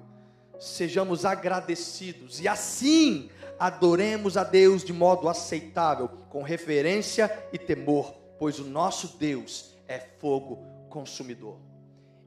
[0.59, 3.29] sejamos agradecidos e assim
[3.59, 9.99] adoremos a Deus de modo aceitável, com referência e temor, pois o nosso Deus é
[9.99, 11.59] fogo consumidor.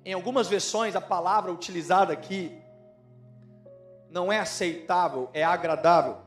[0.04, 2.60] Em algumas versões, a palavra utilizada aqui
[4.10, 6.18] não é aceitável, é agradável.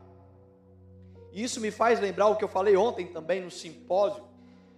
[1.33, 4.25] E isso me faz lembrar o que eu falei ontem também no simpósio.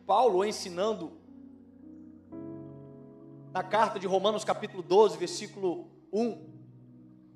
[0.07, 1.13] Paulo ensinando
[3.53, 6.57] na carta de Romanos, capítulo 12, versículo 1.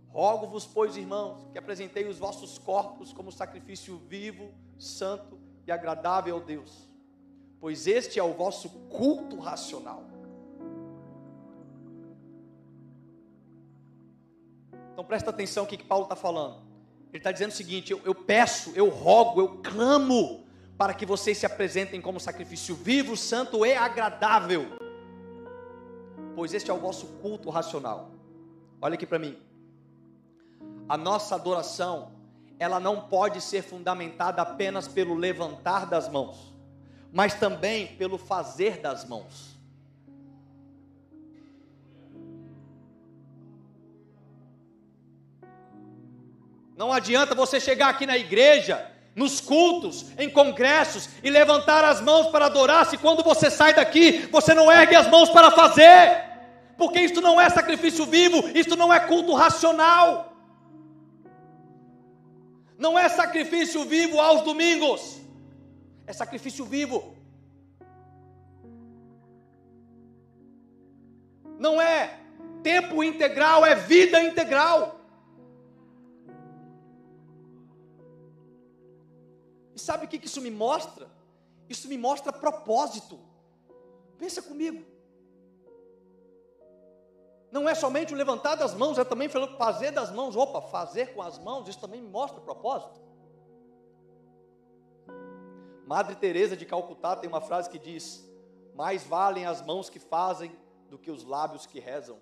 [0.09, 6.40] Rogo-vos, pois, irmãos, que apresentei os vossos corpos como sacrifício vivo, santo e agradável ao
[6.40, 6.89] Deus,
[7.61, 10.05] pois este é o vosso culto racional.
[14.92, 16.62] Então presta atenção o que, Paulo está falando.
[17.11, 20.44] Ele está dizendo o seguinte: eu, eu peço, eu rogo, eu clamo
[20.77, 24.81] para que vocês se apresentem como sacrifício vivo, santo e agradável
[26.40, 28.12] pois este é o vosso culto racional.
[28.81, 29.37] Olha aqui para mim.
[30.88, 32.12] A nossa adoração,
[32.59, 36.49] ela não pode ser fundamentada apenas pelo levantar das mãos,
[37.12, 39.51] mas também pelo fazer das mãos.
[46.77, 52.29] Não adianta você chegar aqui na igreja, nos cultos, em congressos e levantar as mãos
[52.29, 56.31] para adorar, se quando você sai daqui, você não ergue as mãos para fazer
[56.81, 60.33] porque isto não é sacrifício vivo, isto não é culto racional.
[62.79, 65.20] Não é sacrifício vivo aos domingos,
[66.11, 67.14] é sacrifício vivo.
[71.59, 72.18] Não é
[72.62, 74.99] tempo integral, é vida integral.
[79.75, 81.09] E sabe o que isso me mostra?
[81.68, 83.20] Isso me mostra propósito.
[84.18, 84.85] Pensa comigo.
[87.53, 90.35] Não é somente o levantar das mãos, é também fazer das mãos.
[90.35, 93.10] Opa, fazer com as mãos, isso também me mostra propósito.
[95.90, 98.24] Madre Teresa de Calcutá tem uma frase que diz:
[98.76, 100.53] "Mais valem as mãos que fazem
[100.88, 102.16] do que os lábios que rezam".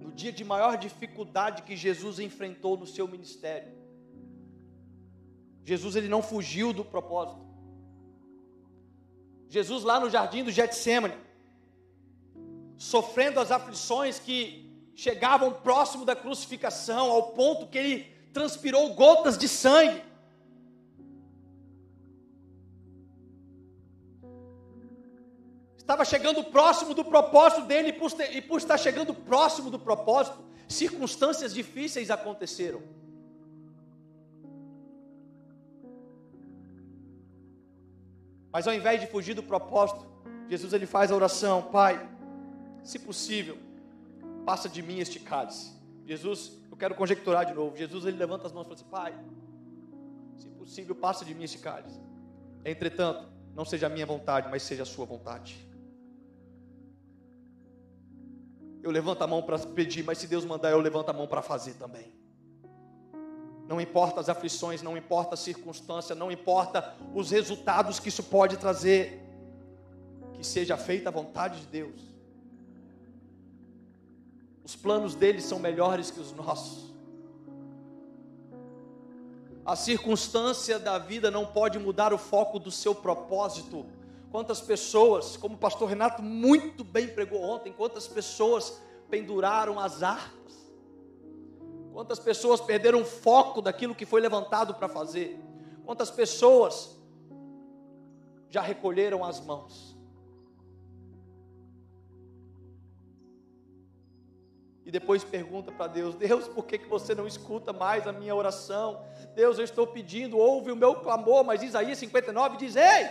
[0.00, 3.72] No dia de maior dificuldade que Jesus enfrentou no seu ministério,
[5.62, 7.46] Jesus ele não fugiu do propósito.
[9.48, 11.14] Jesus lá no jardim do Getsemane,
[12.76, 14.61] sofrendo as aflições que
[14.94, 20.02] chegavam próximo da crucificação, ao ponto que ele transpirou gotas de sangue.
[25.76, 27.88] Estava chegando próximo do propósito dele,
[28.32, 32.82] e por, estar chegando próximo do propósito, circunstâncias difíceis aconteceram.
[38.52, 40.06] Mas ao invés de fugir do propósito,
[40.48, 42.08] Jesus ele faz a oração: Pai,
[42.84, 43.58] se possível,
[44.44, 45.72] passa de mim este cálice.
[46.06, 47.76] Jesus, eu quero conjecturar de novo.
[47.76, 49.24] Jesus ele levanta as mãos e fala assim: Pai,
[50.38, 52.00] se possível, passa de mim este cálice.
[52.64, 55.68] Entretanto, não seja a minha vontade, mas seja a sua vontade.
[58.82, 61.40] Eu levanto a mão para pedir, mas se Deus mandar, eu levanto a mão para
[61.40, 62.12] fazer também.
[63.68, 68.56] Não importa as aflições, não importa a circunstância, não importa os resultados que isso pode
[68.56, 69.22] trazer,
[70.34, 72.11] que seja feita a vontade de Deus.
[74.72, 76.94] Os planos dele são melhores que os nossos.
[79.66, 83.84] A circunstância da vida não pode mudar o foco do seu propósito.
[84.30, 90.32] Quantas pessoas, como o pastor Renato muito bem pregou ontem, quantas pessoas penduraram as armas
[91.92, 95.38] Quantas pessoas perderam o foco daquilo que foi levantado para fazer?
[95.84, 96.96] Quantas pessoas
[98.48, 99.91] já recolheram as mãos?
[104.92, 109.02] Depois pergunta para Deus: Deus, por que, que você não escuta mais a minha oração?
[109.34, 113.08] Deus, eu estou pedindo, ouve o meu clamor, mas Isaías 59 diz: Ei,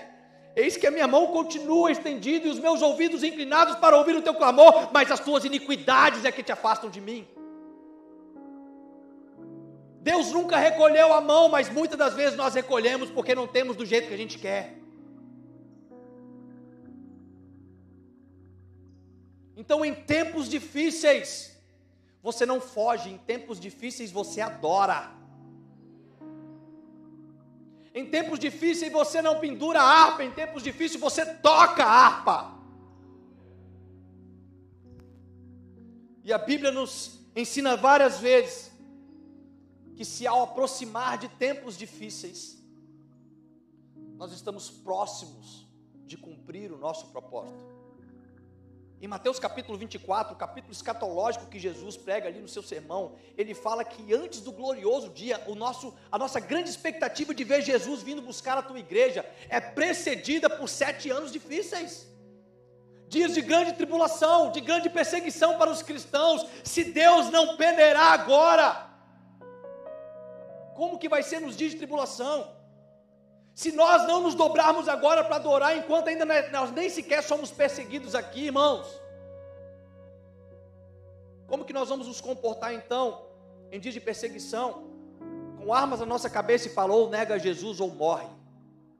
[0.55, 4.21] eis que a minha mão continua estendida e os meus ouvidos inclinados para ouvir o
[4.21, 7.27] teu clamor, mas as tuas iniquidades é que te afastam de mim.
[10.01, 13.87] Deus nunca recolheu a mão, mas muitas das vezes nós recolhemos porque não temos do
[13.87, 14.77] jeito que a gente quer.
[19.57, 21.51] Então, em tempos difíceis,
[22.21, 25.11] você não foge, em tempos difíceis você adora.
[27.93, 32.59] Em tempos difíceis você não pendura a harpa, em tempos difíceis você toca a harpa.
[36.23, 38.71] E a Bíblia nos ensina várias vezes
[39.95, 42.57] que se ao aproximar de tempos difíceis,
[44.15, 45.67] nós estamos próximos
[46.05, 47.80] de cumprir o nosso propósito.
[49.01, 53.55] Em Mateus capítulo 24, o capítulo escatológico que Jesus prega ali no seu sermão, ele
[53.55, 58.03] fala que antes do glorioso dia, o nosso, a nossa grande expectativa de ver Jesus
[58.03, 62.07] vindo buscar a tua igreja é precedida por sete anos difíceis.
[63.07, 66.45] Dias de grande tribulação, de grande perseguição para os cristãos.
[66.63, 68.87] Se Deus não peneirar agora,
[70.75, 72.60] como que vai ser nos dias de tribulação?
[73.61, 78.15] Se nós não nos dobrarmos agora para adorar, enquanto ainda nós nem sequer somos perseguidos
[78.15, 78.99] aqui, irmãos,
[81.45, 83.23] como que nós vamos nos comportar então,
[83.71, 84.89] em dias de perseguição,
[85.59, 88.25] com armas na nossa cabeça e falou, nega Jesus ou morre,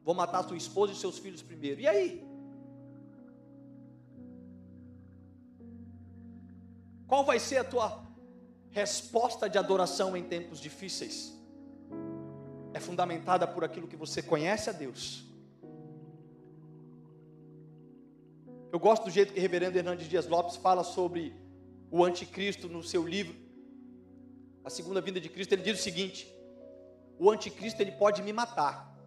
[0.04, 2.24] vou matar sua esposa e seus filhos primeiro, e aí?
[7.08, 8.00] Qual vai ser a tua
[8.70, 11.41] resposta de adoração em tempos difíceis?
[12.74, 15.26] É fundamentada por aquilo que você conhece a Deus.
[18.72, 21.36] Eu gosto do jeito que o reverendo Hernandes Dias Lopes fala sobre
[21.90, 23.36] o anticristo no seu livro,
[24.64, 25.54] A Segunda Vinda de Cristo.
[25.54, 26.34] Ele diz o seguinte:
[27.20, 28.98] o anticristo ele pode me matar,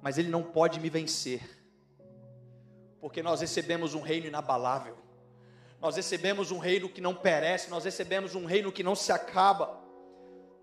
[0.00, 1.42] mas ele não pode me vencer,
[3.00, 4.96] porque nós recebemos um reino inabalável,
[5.80, 9.79] nós recebemos um reino que não perece, nós recebemos um reino que não se acaba.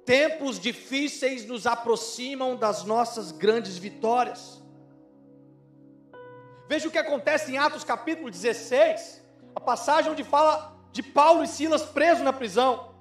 [0.08, 4.64] Tempos difíceis nos aproximam das nossas grandes vitórias.
[6.70, 9.22] Veja o que acontece em Atos capítulo 16,
[9.54, 12.94] a passagem onde fala de Paulo e Silas presos na prisão.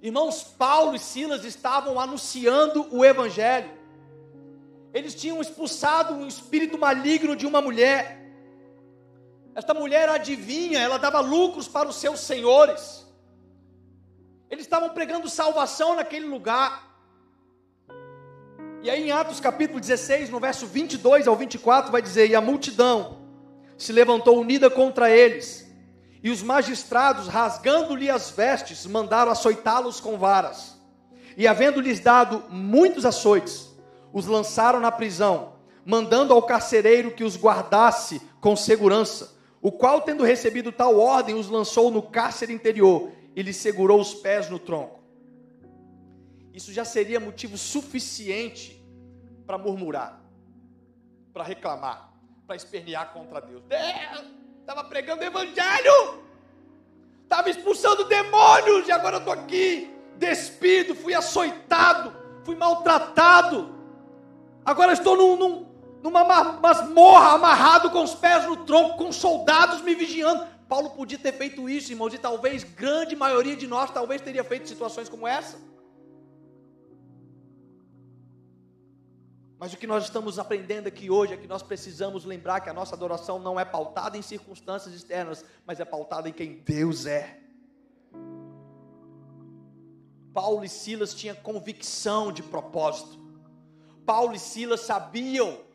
[0.00, 3.70] Irmãos, Paulo e Silas estavam anunciando o evangelho.
[4.94, 8.26] Eles tinham expulsado um espírito maligno de uma mulher.
[9.54, 13.05] Esta mulher adivinha, ela dava lucros para os seus senhores.
[14.50, 16.86] Eles estavam pregando salvação naquele lugar.
[18.82, 22.40] E aí em Atos capítulo 16, no verso 22 ao 24, vai dizer: E a
[22.40, 23.18] multidão
[23.76, 25.68] se levantou unida contra eles,
[26.22, 30.76] e os magistrados, rasgando-lhe as vestes, mandaram açoitá-los com varas.
[31.36, 33.68] E havendo-lhes dado muitos açoites,
[34.12, 40.22] os lançaram na prisão, mandando ao carcereiro que os guardasse com segurança, o qual, tendo
[40.22, 44.98] recebido tal ordem, os lançou no cárcere interior e lhe segurou os pés no tronco.
[46.54, 48.82] Isso já seria motivo suficiente
[49.46, 50.18] para murmurar,
[51.34, 52.14] para reclamar,
[52.46, 53.62] para espernear contra Deus.
[54.60, 56.24] Estava pregando o evangelho,
[57.22, 63.76] estava expulsando demônios, e agora estou aqui, despido, fui açoitado, fui maltratado.
[64.64, 65.66] Agora estou num, num,
[66.02, 70.55] numa masmorra, amarrado com os pés no tronco, com soldados me vigiando.
[70.68, 74.68] Paulo podia ter feito isso, irmãos, e talvez grande maioria de nós talvez teria feito
[74.68, 75.58] situações como essa.
[79.58, 82.74] Mas o que nós estamos aprendendo aqui hoje é que nós precisamos lembrar que a
[82.74, 87.40] nossa adoração não é pautada em circunstâncias externas, mas é pautada em quem Deus é.
[90.34, 93.18] Paulo e Silas tinham convicção de propósito.
[94.04, 95.65] Paulo e Silas sabiam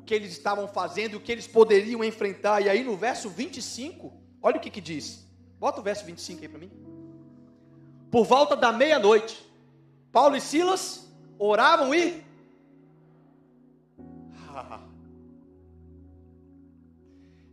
[0.00, 2.62] o que eles estavam fazendo, o que eles poderiam enfrentar.
[2.62, 4.10] E aí no verso 25,
[4.42, 5.28] olha o que, que diz.
[5.58, 6.70] Bota o verso 25 aí para mim.
[8.10, 9.46] Por volta da meia-noite,
[10.10, 11.06] Paulo e Silas
[11.38, 12.24] oravam e.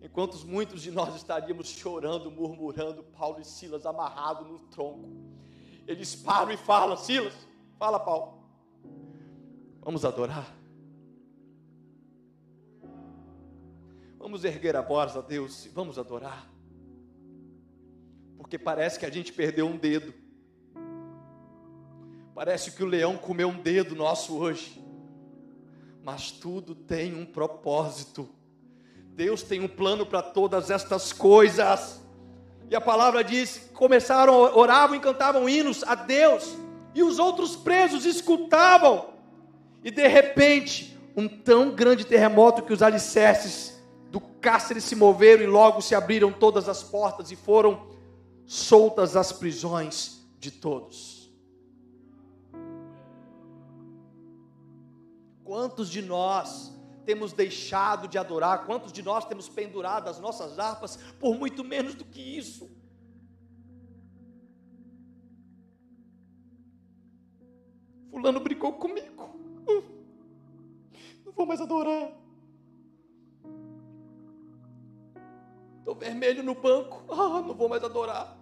[0.01, 5.09] Enquanto muitos de nós estaríamos chorando, murmurando, Paulo e Silas amarrados no tronco.
[5.85, 7.33] Eles param e falam: Silas,
[7.77, 8.41] fala, Paulo,
[9.81, 10.55] vamos adorar.
[14.19, 16.49] Vamos erguer a voz a Deus e vamos adorar.
[18.35, 20.13] Porque parece que a gente perdeu um dedo.
[22.33, 24.83] Parece que o leão comeu um dedo nosso hoje.
[26.03, 28.27] Mas tudo tem um propósito.
[29.13, 32.01] Deus tem um plano para todas estas coisas.
[32.69, 36.57] E a palavra diz: começaram, oravam e cantavam hinos a Deus,
[36.95, 39.13] e os outros presos escutavam.
[39.83, 43.76] E de repente, um tão grande terremoto que os alicerces
[44.47, 47.85] cárcere se moveram e logo se abriram todas as portas e foram
[48.45, 51.29] soltas as prisões de todos.
[55.43, 56.73] Quantos de nós
[57.03, 61.93] temos deixado de adorar, quantos de nós temos pendurado as nossas harpas por muito menos
[61.93, 62.71] do que isso?
[68.09, 69.29] Fulano brigou comigo,
[71.25, 72.26] não vou mais adorar.
[75.87, 78.37] Estou vermelho no banco, ah, não vou mais adorar.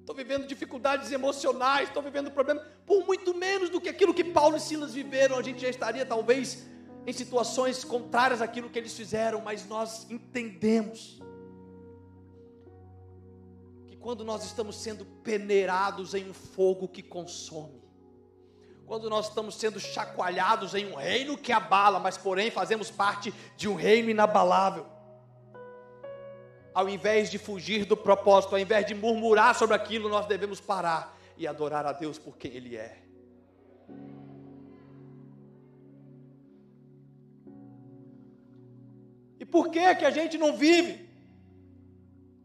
[0.00, 4.56] Estou vivendo dificuldades emocionais, estou vivendo problemas, por muito menos do que aquilo que Paulo
[4.56, 6.66] e Silas viveram, a gente já estaria talvez
[7.06, 11.20] em situações contrárias àquilo que eles fizeram, mas nós entendemos
[13.86, 17.82] que quando nós estamos sendo peneirados em um fogo que consome,
[18.90, 23.68] quando nós estamos sendo chacoalhados em um reino que abala, mas porém fazemos parte de
[23.68, 24.84] um reino inabalável
[26.74, 31.16] ao invés de fugir do propósito, ao invés de murmurar sobre aquilo, nós devemos parar
[31.36, 32.98] e adorar a Deus por quem Ele é.
[39.38, 41.08] E por que que a gente não vive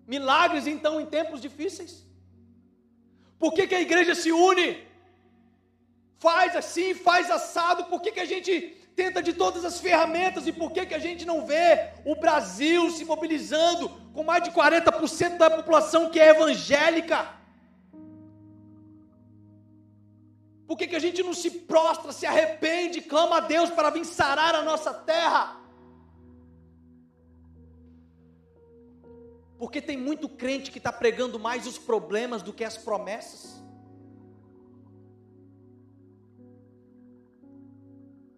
[0.05, 2.05] milagres então em tempos difíceis?
[3.39, 4.84] Por que, que a igreja se une?
[6.17, 10.53] Faz assim, faz assado, por que, que a gente tenta de todas as ferramentas, e
[10.53, 15.37] por que, que a gente não vê o Brasil se mobilizando com mais de 40%
[15.37, 17.29] da população que é evangélica?
[20.65, 24.05] Por que, que a gente não se prostra, se arrepende, clama a Deus para vir
[24.05, 25.61] sarar a nossa terra?
[29.59, 33.63] Porque tem muito crente que está pregando mais os problemas do que as promessas.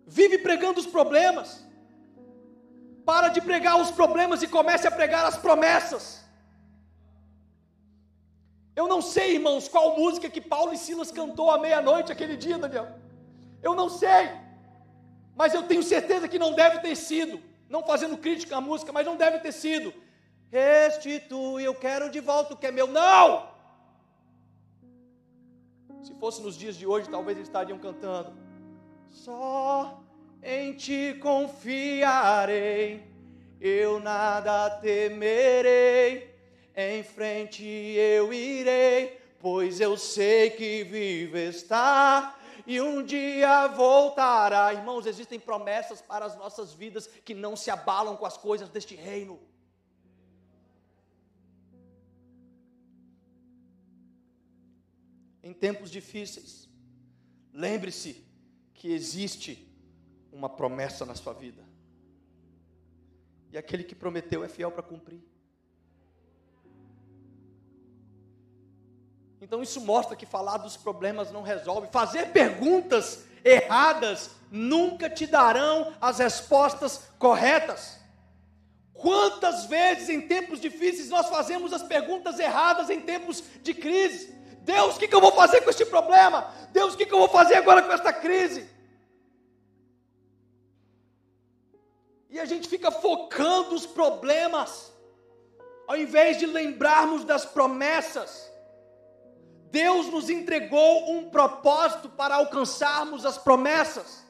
[0.07, 1.65] Vive pregando os problemas.
[3.05, 6.25] Para de pregar os problemas e comece a pregar as promessas.
[8.75, 12.57] Eu não sei, irmãos, qual música que Paulo e Silas cantou à meia-noite aquele dia,
[12.57, 12.87] Daniel.
[13.61, 14.29] Eu não sei.
[15.35, 17.41] Mas eu tenho certeza que não deve ter sido.
[17.69, 19.93] Não fazendo crítica à música, mas não deve ter sido.
[20.49, 22.87] Restitui, eu quero de volta o que é meu.
[22.87, 23.49] Não!
[26.03, 28.46] Se fosse nos dias de hoje, talvez eles estariam cantando.
[29.09, 30.03] Só
[30.41, 33.03] em ti confiarei,
[33.59, 36.33] eu nada temerei,
[36.75, 44.73] em frente eu irei, pois eu sei que vive está e um dia voltará.
[44.73, 48.93] Irmãos, existem promessas para as nossas vidas que não se abalam com as coisas deste
[48.93, 49.39] reino.
[55.41, 56.69] Em tempos difíceis,
[57.53, 58.26] lembre-se
[58.78, 59.67] que existe
[60.32, 61.63] uma promessa na sua vida.
[63.51, 65.21] E aquele que prometeu é fiel para cumprir.
[69.41, 71.88] Então isso mostra que falar dos problemas não resolve.
[71.88, 77.97] Fazer perguntas erradas nunca te darão as respostas corretas.
[78.93, 84.36] Quantas vezes em tempos difíceis nós fazemos as perguntas erradas em tempos de crise?
[84.68, 86.53] Deus, o que, que eu vou fazer com este problema?
[86.74, 88.70] Deus, o que, que eu vou fazer agora com esta crise?
[92.30, 94.91] E a gente fica focando os problemas,
[95.88, 98.51] ao invés de lembrarmos das promessas.
[99.72, 104.26] Deus nos entregou um propósito para alcançarmos as promessas.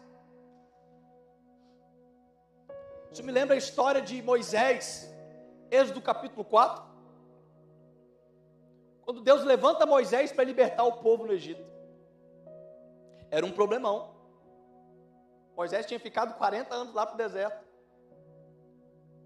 [3.11, 5.11] Isso me lembra a história de Moisés,
[5.71, 6.86] Êxodo capítulo 4.
[9.07, 11.63] Quando Deus levanta Moisés para libertar o povo no Egito.
[13.31, 14.13] Era um problemão.
[15.55, 17.65] Moisés tinha ficado 40 anos lá para o deserto.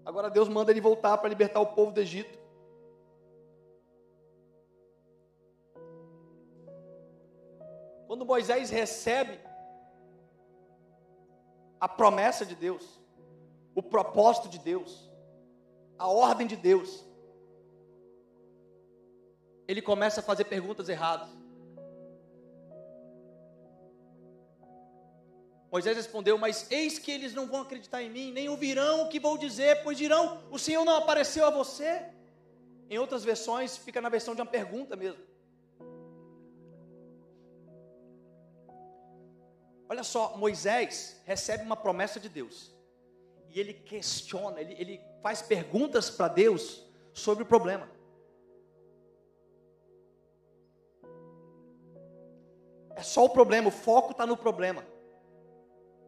[0.04, 2.38] Agora Deus manda ele voltar para libertar o povo do Egito.
[8.06, 9.40] Quando Moisés recebe
[11.80, 13.00] a promessa de Deus,
[13.74, 15.10] o propósito de Deus,
[15.98, 17.04] a ordem de Deus,
[19.72, 21.28] ele começa a fazer perguntas erradas.
[25.70, 29.18] Moisés respondeu: Mas eis que eles não vão acreditar em mim, nem ouvirão o que
[29.18, 32.04] vou dizer, pois dirão: O Senhor não apareceu a você.
[32.90, 35.22] Em outras versões, fica na versão de uma pergunta mesmo.
[39.88, 42.70] Olha só, Moisés recebe uma promessa de Deus.
[43.48, 47.88] E ele questiona, ele, ele faz perguntas para Deus sobre o problema.
[53.02, 54.86] É só o problema, o foco está no problema.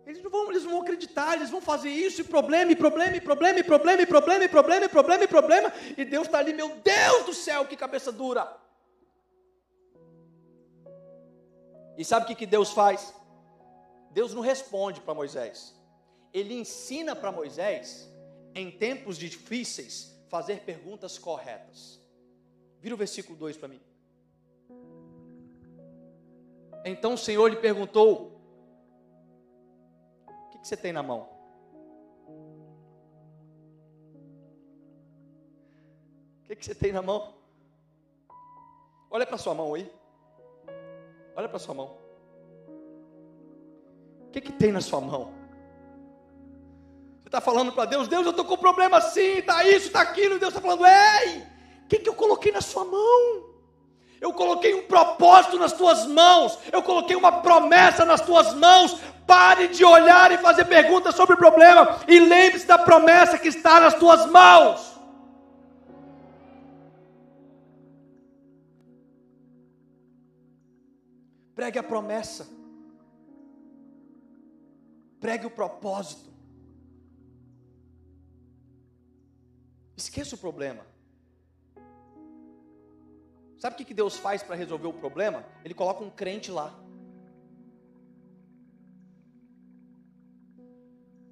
[0.07, 3.17] Eles não, vão, eles não vão acreditar, eles vão fazer isso, e problema, e problema,
[3.17, 6.39] e problema, e problema, e problema, e problema, e problema, e problema, e Deus está
[6.39, 8.57] ali, meu Deus do céu, que cabeça dura.
[11.99, 13.13] E sabe o que, que Deus faz?
[14.13, 15.75] Deus não responde para Moisés.
[16.33, 18.09] Ele ensina para Moisés,
[18.55, 22.01] em tempos difíceis, fazer perguntas corretas.
[22.81, 23.81] Vira o versículo 2 para mim.
[26.85, 28.39] Então o Senhor lhe perguntou:
[30.27, 31.29] O que, que você tem na mão?
[36.43, 37.35] O que, que você tem na mão?
[39.11, 39.91] Olha para sua mão aí.
[41.35, 41.97] Olha para sua mão.
[44.27, 45.33] O que, que tem na sua mão?
[47.23, 50.03] Você está falando para Deus, Deus, eu estou com um problema assim, está isso, está
[50.03, 51.39] aquilo, Deus está falando, ei,
[51.85, 53.54] o que, que eu coloquei na sua mão?
[54.21, 58.99] Eu coloquei um propósito nas tuas mãos, eu coloquei uma promessa nas tuas mãos.
[59.27, 63.81] Pare de olhar e fazer perguntas sobre o problema e lembre-se da promessa que está
[63.81, 64.95] nas tuas mãos.
[71.55, 72.47] Pregue a promessa.
[75.21, 76.31] Pregue o propósito.
[79.97, 80.85] Esqueça o problema.
[83.65, 85.43] Sabe o que Deus faz para resolver o problema?
[85.65, 86.79] Ele coloca um crente lá.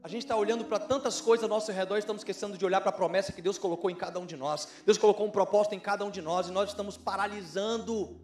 [0.02, 2.80] A gente está olhando para tantas coisas ao nosso redor e estamos esquecendo de olhar
[2.80, 4.66] para a promessa que Deus colocou em cada um de nós.
[4.86, 8.18] Deus colocou um propósito em cada um de nós e nós estamos paralisando.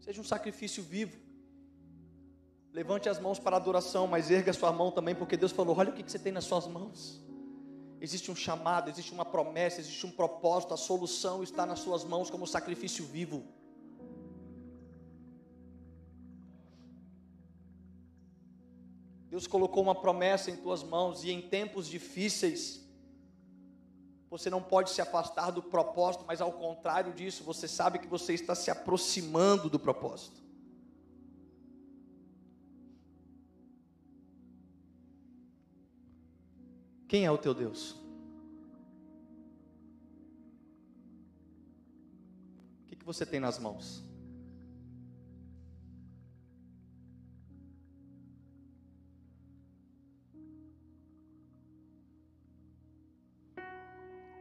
[0.00, 1.16] Seja um sacrifício vivo.
[2.70, 5.94] Levante as mãos para adoração, mas erga sua mão também, porque Deus falou: olha o
[5.94, 7.31] que você tem nas suas mãos.
[8.04, 12.28] Existe um chamado, existe uma promessa, existe um propósito, a solução está nas suas mãos
[12.28, 13.44] como sacrifício vivo.
[19.30, 22.84] Deus colocou uma promessa em tuas mãos e em tempos difíceis,
[24.28, 28.34] você não pode se afastar do propósito, mas ao contrário disso, você sabe que você
[28.34, 30.42] está se aproximando do propósito.
[37.12, 37.90] Quem é o teu Deus?
[42.80, 44.02] O que, que você tem nas mãos?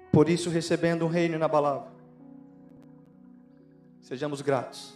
[0.09, 1.91] Por isso, recebendo um reino inabalável,
[3.99, 4.93] sejamos gratos.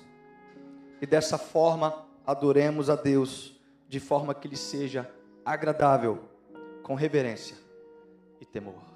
[1.01, 3.59] E dessa forma, adoremos a Deus,
[3.89, 5.13] de forma que lhe seja
[5.43, 6.23] agradável,
[6.81, 7.64] com reverência
[8.39, 8.95] e temor.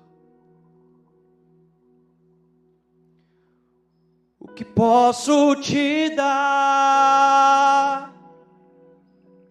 [4.39, 8.13] O que posso te dar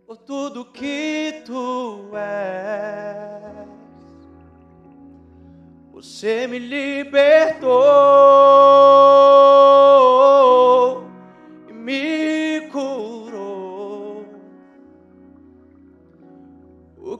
[0.06, 3.68] por tudo que tu és?
[5.92, 7.68] Você me libertou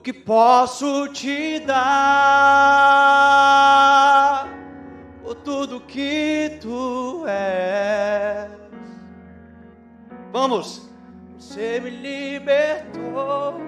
[0.09, 1.77] que posso te dar
[5.23, 8.49] por tudo que tu és?
[10.33, 10.89] Vamos,
[11.39, 13.61] você me libertou.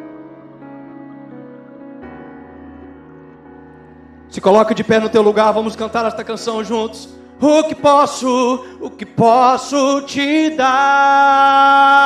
[4.30, 7.10] Se coloque de pé no teu lugar, vamos cantar esta canção juntos.
[7.38, 12.00] O que posso, o que posso te dar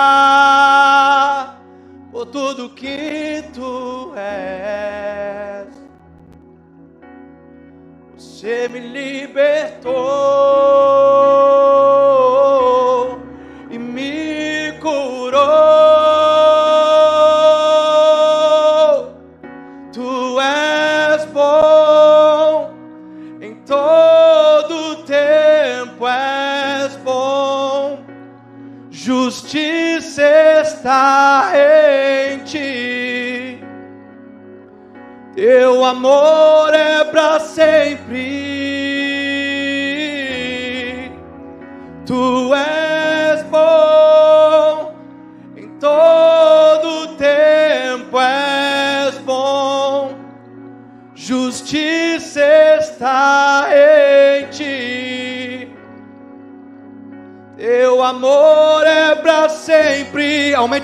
[2.14, 5.66] por tudo que tu és.
[8.16, 9.92] Você me libertou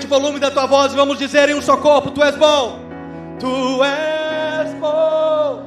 [0.01, 2.79] aumente volume da tua voz e vamos dizer em um só corpo: Tu és bom.
[3.39, 5.63] Tu és bom.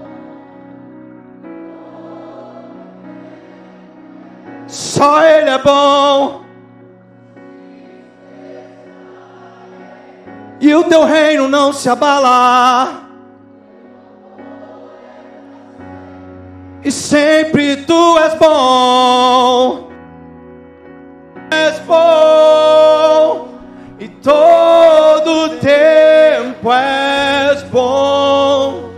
[4.67, 6.45] Só Ele é bom.
[10.61, 13.05] E o teu reino não se abalar.
[16.85, 19.04] e sempre tu és bom.
[27.75, 28.91] Bom.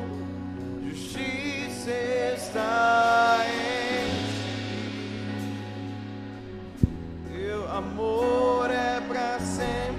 [0.84, 1.90] Justiça
[2.36, 4.04] está em
[6.78, 6.86] ti.
[7.32, 9.96] Teu amor é para sempre.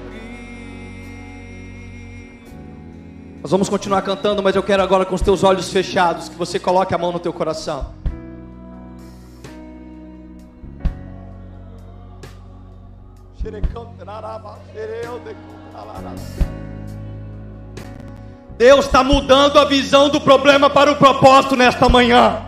[3.41, 6.59] Nós vamos continuar cantando, mas eu quero agora com os teus olhos fechados que você
[6.59, 7.97] coloque a mão no teu coração.
[18.58, 22.41] Deus está mudando a visão do problema para o propósito nesta manhã.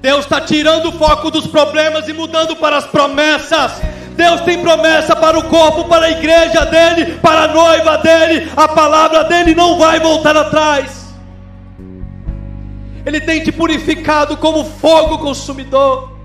[0.00, 3.72] Deus está tirando o foco dos problemas e mudando para as promessas.
[4.16, 8.50] Deus tem promessa para o corpo, para a igreja dele, para a noiva dele.
[8.56, 11.14] A palavra dele não vai voltar atrás.
[13.04, 16.16] Ele tem te purificado como fogo consumidor.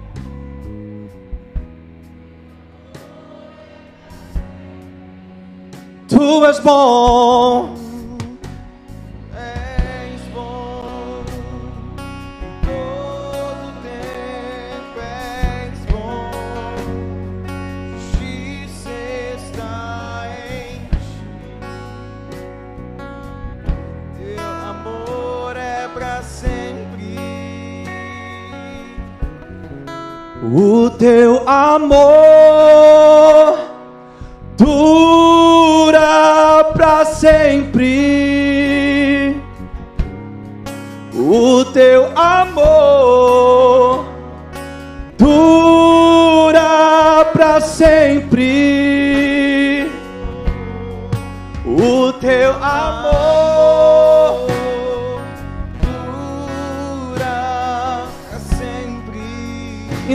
[6.07, 7.80] Tu és bom.
[31.01, 32.70] Teu amor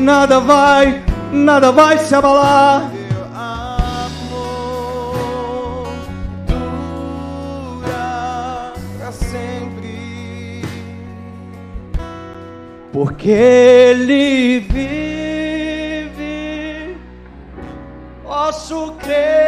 [0.07, 2.93] nada vai, nada vai se abalar.
[12.93, 16.17] Porque ele vive,
[18.25, 19.46] posso crer